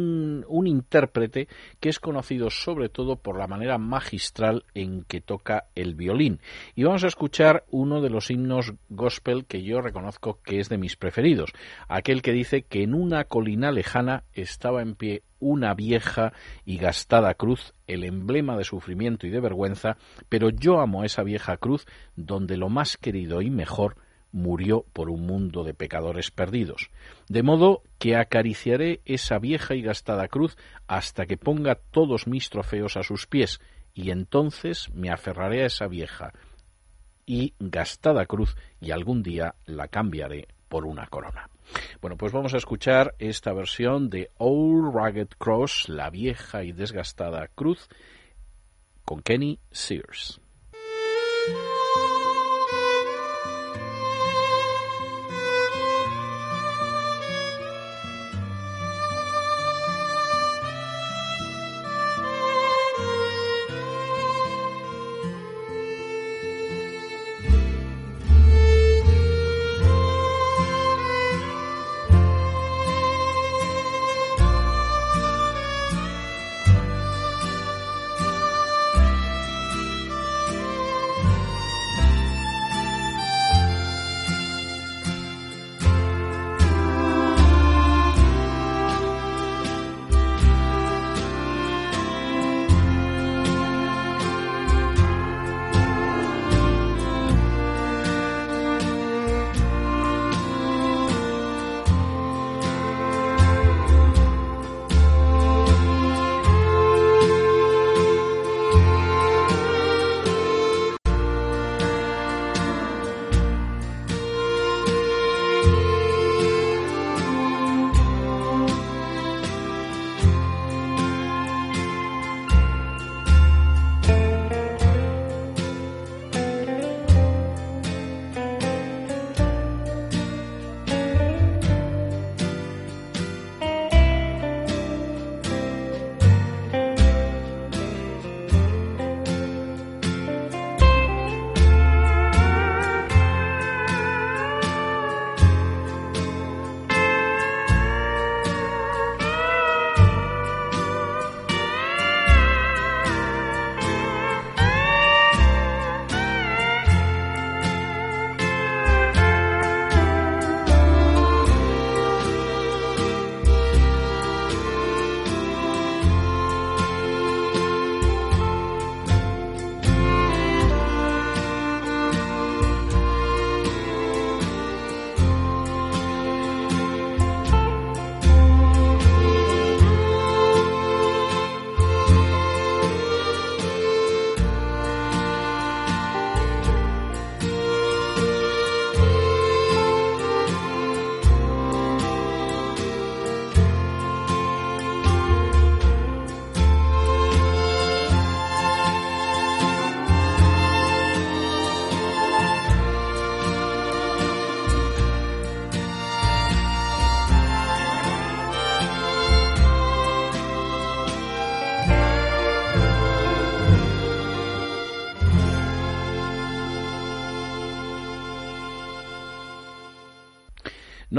[0.48, 1.48] un, intérprete
[1.80, 6.40] que es conocido sobre todo por la manera magistral en que toca el violín.
[6.76, 10.78] Y vamos a escuchar uno de los himnos gospel que yo reconozco que es de
[10.78, 11.52] mis preferidos,
[11.88, 16.34] aquel que dice que en una colina lejana estaba en pie una vieja
[16.66, 19.98] y gastada cruz, el emblema de sufrimiento y de vergüenza,
[20.30, 21.86] pero yo amo esa vieja cruz
[22.16, 23.98] donde lo más querido y mejor
[24.38, 26.90] murió por un mundo de pecadores perdidos.
[27.28, 30.56] De modo que acariciaré esa vieja y gastada cruz
[30.88, 33.60] hasta que ponga todos mis trofeos a sus pies,
[33.94, 36.32] y entonces me aferraré a esa vieja
[37.26, 41.50] y gastada cruz y algún día la cambiaré por una corona.
[42.00, 47.48] Bueno, pues vamos a escuchar esta versión de Old Ragged Cross, la vieja y desgastada
[47.48, 47.90] cruz,
[49.04, 50.40] con Kenny Sears.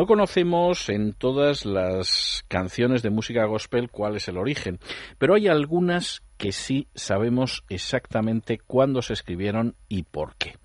[0.08, 4.80] Conocemos en todas las canciones de música gospel cuál es el origen,
[5.18, 10.56] pero hay algunas que sí sabemos exactamente cuándo se escribieron y por qué.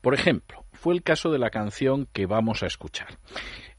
[0.00, 3.18] Por ejemplo, fue el caso de la canción que vamos a escuchar.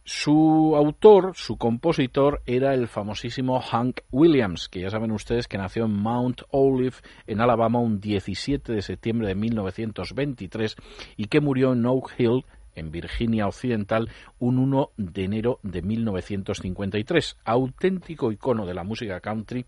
[0.03, 5.85] Su autor, su compositor, era el famosísimo Hank Williams, que ya saben ustedes que nació
[5.85, 6.97] en Mount Olive,
[7.27, 10.75] en Alabama, un 17 de septiembre de 1923
[11.15, 12.43] y que murió en Oak Hill,
[12.75, 14.09] en Virginia Occidental
[14.39, 17.37] un 1 de enero de 1953.
[17.45, 19.65] Auténtico icono de la música country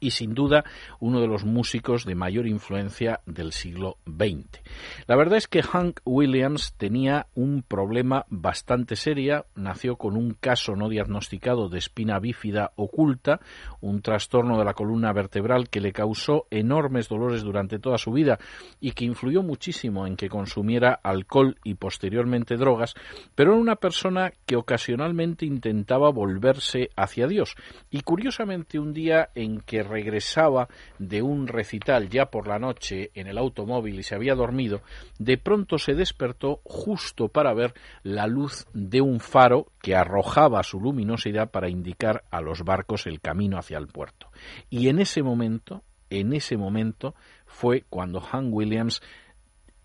[0.00, 0.64] y sin duda
[1.00, 4.60] uno de los músicos de mayor influencia del siglo XX.
[5.06, 10.76] La verdad es que Hank Williams tenía un problema bastante serio, nació con un caso
[10.76, 13.40] no diagnosticado de espina bífida oculta,
[13.80, 18.38] un trastorno de la columna vertebral que le causó enormes dolores durante toda su vida
[18.80, 22.94] y que influyó muchísimo en que consumiera alcohol y posteriormente drogas,
[23.34, 27.54] pero era una persona que ocasionalmente intentaba volverse hacia Dios
[27.90, 30.68] y curiosamente un día en que regresaba
[30.98, 34.82] de un recital ya por la noche en el automóvil y se había dormido,
[35.18, 40.80] de pronto se despertó justo para ver la luz de un faro que arrojaba su
[40.80, 44.28] luminosidad para indicar a los barcos el camino hacia el puerto.
[44.70, 47.14] Y en ese momento, en ese momento
[47.46, 49.02] fue cuando Hank Williams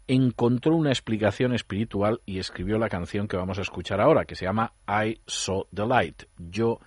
[0.08, 4.46] encontró una explicación espiritual y escribió la canción que vamos a escuchar ahora, que se
[4.46, 6.24] llama I Saw the Light.
[6.38, 6.80] Yo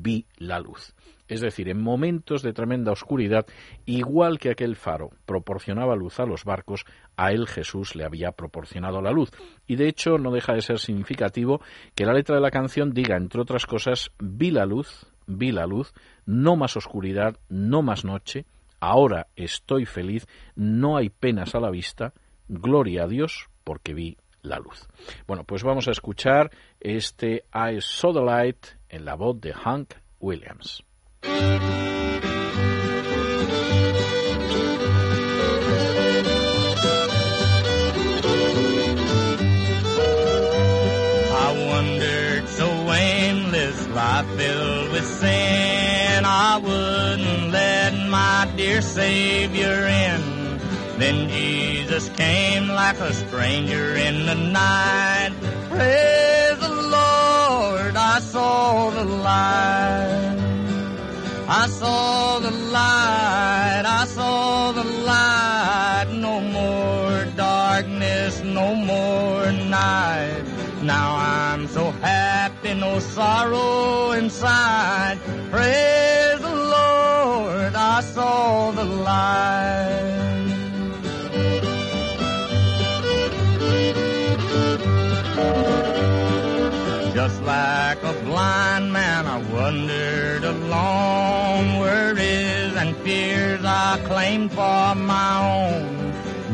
[0.00, 0.94] vi la luz.
[1.28, 3.46] Es decir, en momentos de tremenda oscuridad,
[3.86, 6.84] igual que aquel faro proporcionaba luz a los barcos,
[7.16, 9.30] a él Jesús le había proporcionado la luz.
[9.66, 11.60] Y de hecho no deja de ser significativo
[11.94, 15.66] que la letra de la canción diga, entre otras cosas, vi la luz, vi la
[15.66, 15.92] luz,
[16.26, 18.44] no más oscuridad, no más noche,
[18.80, 22.12] ahora estoy feliz, no hay penas a la vista,
[22.48, 24.88] gloria a Dios porque vi la luz.
[25.26, 26.50] Bueno, pues vamos a escuchar
[26.80, 30.82] este I Saw the Light en la voz de Hank Williams.
[31.24, 31.30] I
[41.70, 46.24] wondered so aimless, life filled with sin.
[46.24, 50.58] I wouldn't let my dear Savior in.
[50.98, 55.32] Then Jesus came like a stranger in the night.
[55.72, 56.21] I
[58.22, 60.38] saw the light.
[61.48, 66.08] I saw the light, I saw the light.
[66.26, 70.44] No more darkness, no more night.
[70.82, 75.18] Now I'm so happy, no sorrow inside.
[75.50, 80.21] Praise the Lord, I saw the light.
[87.62, 95.90] Like a blind man, I wandered along worries and fears I claimed for my own.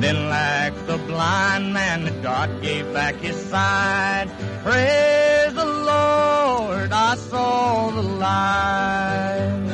[0.02, 4.26] Then like the blind man, that God gave back his sight.
[4.66, 9.64] Praise the Lord, I saw the light.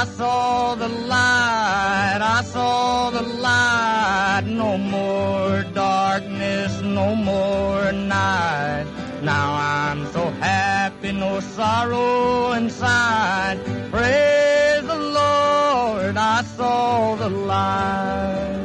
[0.00, 4.44] I saw the light, I saw the light.
[4.62, 8.86] No more darkness, no more night.
[9.24, 13.58] Now I'm so happy, no sorrow inside.
[13.90, 18.63] Praise the Lord, I saw the light.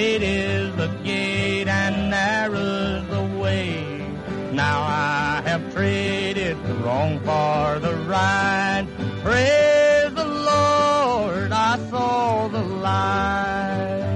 [0.00, 3.84] Stray, is the gate and narrow's the way.
[4.52, 8.86] Now I have traded the wrong for the right.
[9.22, 14.06] Praise the Lord, I saw the light.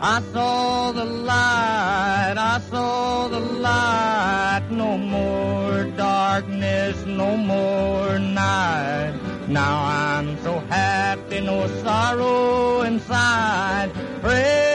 [0.00, 4.64] I saw the light, I saw the light.
[4.70, 9.14] No more darkness, no more night.
[9.48, 13.90] Now I'm so happy, no sorrow inside.
[14.22, 14.65] Praise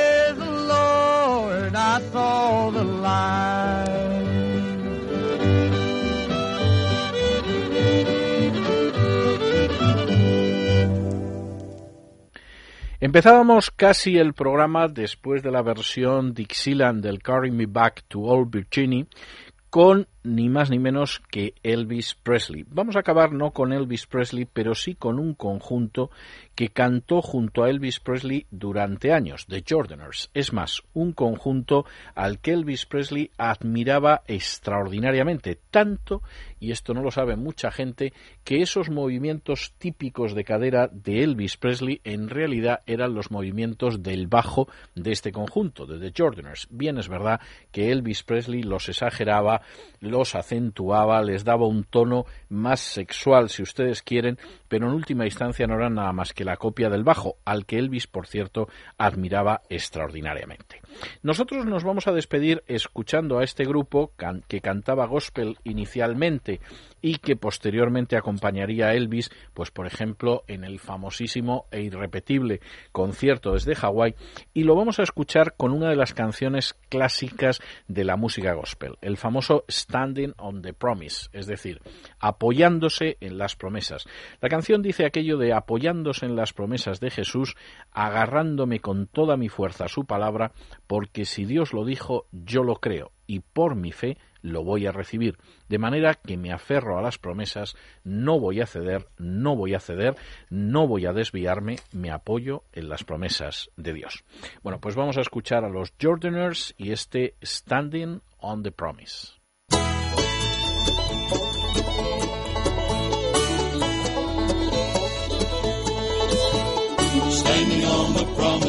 [13.02, 18.52] Empezábamos casi el programa después de la versión Dixieland del Carry Me Back to Old
[18.52, 19.08] Virginia
[19.72, 22.66] con ni más ni menos que Elvis Presley.
[22.70, 26.12] Vamos a acabar no con Elvis Presley, pero sí con un conjunto
[26.56, 30.30] que cantó junto a Elvis Presley durante años, The Jordaners.
[30.34, 36.22] Es más, un conjunto al que Elvis Presley admiraba extraordinariamente, tanto,
[36.60, 41.58] y esto no lo sabe mucha gente, que esos movimientos típicos de cadera de Elvis
[41.58, 46.68] Presley en realidad eran los movimientos del bajo de este conjunto, de The Jordaners.
[46.70, 47.40] Bien es verdad
[47.72, 49.62] que Elvis Presley los exageraba,
[50.12, 55.66] los acentuaba, les daba un tono más sexual, si ustedes quieren, pero en última instancia
[55.66, 58.68] no era nada más que la copia del bajo, al que Elvis, por cierto,
[58.98, 60.82] admiraba extraordinariamente.
[61.24, 64.12] Nosotros nos vamos a despedir escuchando a este grupo
[64.48, 66.60] que cantaba gospel inicialmente
[67.02, 72.62] y que posteriormente acompañaría a Elvis, pues por ejemplo, en el famosísimo e irrepetible
[72.92, 74.16] concierto desde Hawái,
[74.54, 78.98] y lo vamos a escuchar con una de las canciones clásicas de la música gospel,
[79.02, 81.82] el famoso Standing on the Promise, es decir,
[82.20, 84.06] apoyándose en las promesas.
[84.40, 87.56] La canción dice aquello de apoyándose en las promesas de Jesús,
[87.92, 90.52] agarrándome con toda mi fuerza a su palabra,
[90.92, 94.92] porque si Dios lo dijo, yo lo creo, y por mi fe lo voy a
[94.92, 95.38] recibir.
[95.70, 99.80] De manera que me aferro a las promesas, no voy a ceder, no voy a
[99.80, 100.18] ceder,
[100.50, 104.26] no voy a desviarme, me apoyo en las promesas de Dios.
[104.64, 109.40] Bueno, pues vamos a escuchar a los Jordaners y este Standing on the Promise.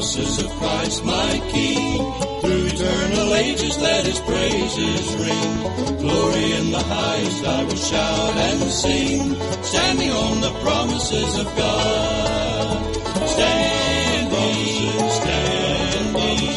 [0.02, 2.12] Promises of Christ my King.
[2.40, 5.98] Through eternal ages let his praises ring.
[5.98, 9.36] Glory in the highest I will shout and sing.
[9.62, 12.96] Standing on the promises of God.
[13.28, 16.48] Standing, standing,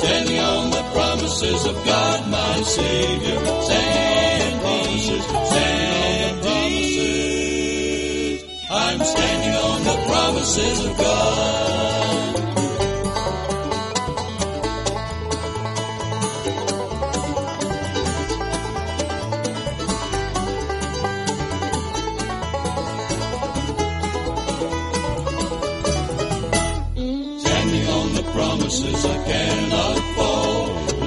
[0.00, 3.38] standing on the promises of God my Savior.
[3.62, 5.88] Standing, standing.
[8.70, 11.57] I'm standing on the promises of God.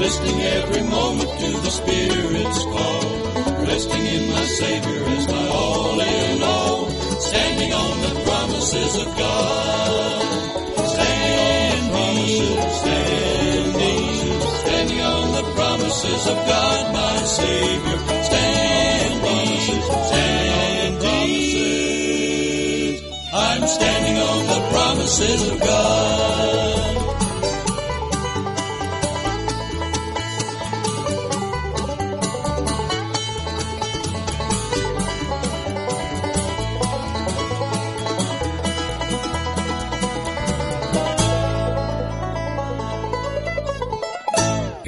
[0.01, 3.05] Listening every moment to the Spirit's call.
[3.69, 6.89] Resting in my Savior as my all in all.
[7.29, 10.21] Standing on the promises of God.
[10.93, 12.17] Standing,
[12.81, 17.97] standing, standing on the promises of God, my Savior.
[18.23, 21.21] Standing, standing.
[23.33, 26.20] I'm standing on the promises of God.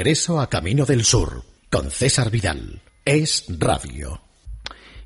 [0.03, 2.81] Regreso a Camino del Sur con César Vidal.
[3.05, 4.19] Es Radio.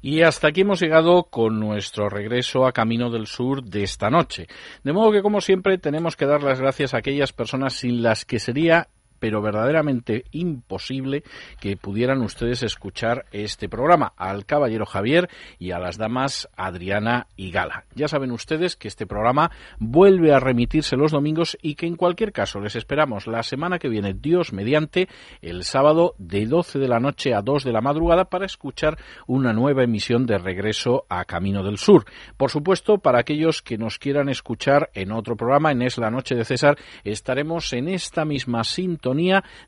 [0.02, 4.48] Y hasta aquí hemos llegado con nuestro regreso a Camino del Sur de esta noche.
[4.84, 8.26] De modo que, como siempre, tenemos que dar las gracias a aquellas personas sin las
[8.26, 8.88] que sería
[9.20, 11.24] pero verdaderamente imposible
[11.60, 15.30] que pudieran ustedes escuchar este programa, al caballero Javier
[15.60, 17.86] y a las damas Adriana y Gala.
[17.96, 22.32] Ya saben ustedes que este programa vuelve a remitirse los domingos y que en cualquier
[22.32, 25.08] caso les esperamos la semana que viene, Dios mediante,
[25.42, 29.54] el sábado de 12 de la noche a 2 de la madrugada para escuchar una
[29.54, 32.06] nueva emisión de regreso a Camino del Sur.
[32.38, 36.36] Por supuesto, para aquellos que nos quieran escuchar en otro programa, en Es la Noche
[36.36, 39.07] de César, estaremos en esta misma sintonía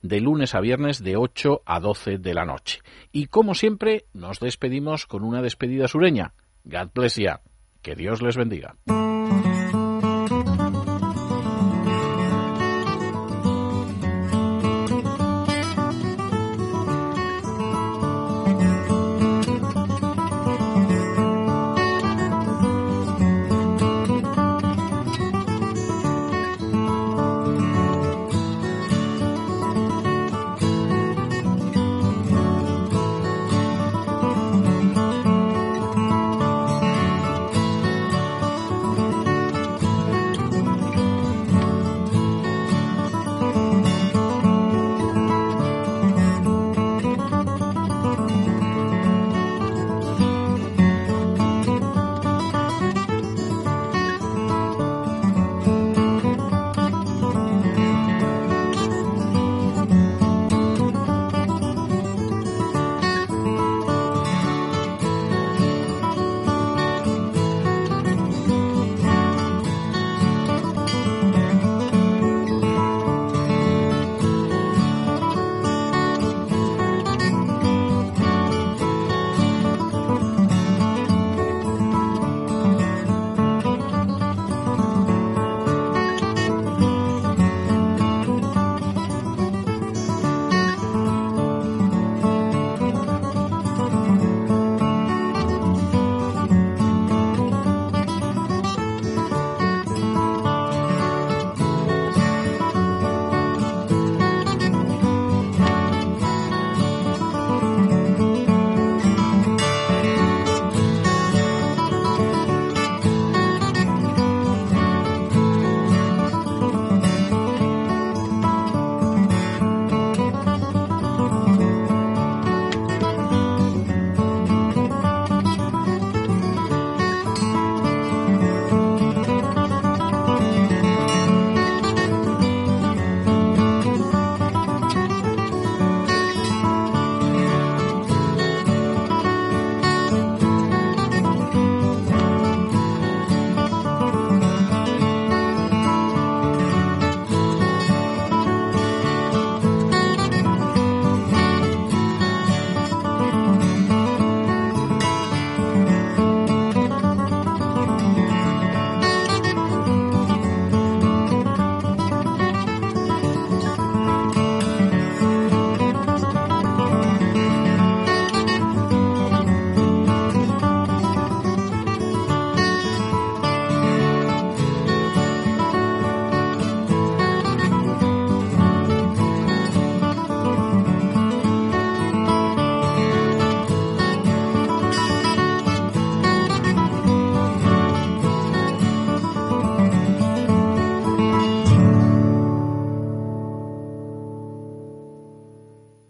[0.01, 2.79] de lunes a viernes de 8 a 12 de la noche.
[3.11, 6.33] Y como siempre, nos despedimos con una despedida sureña.
[6.63, 7.41] God bless ya.
[7.81, 8.75] Que Dios les bendiga.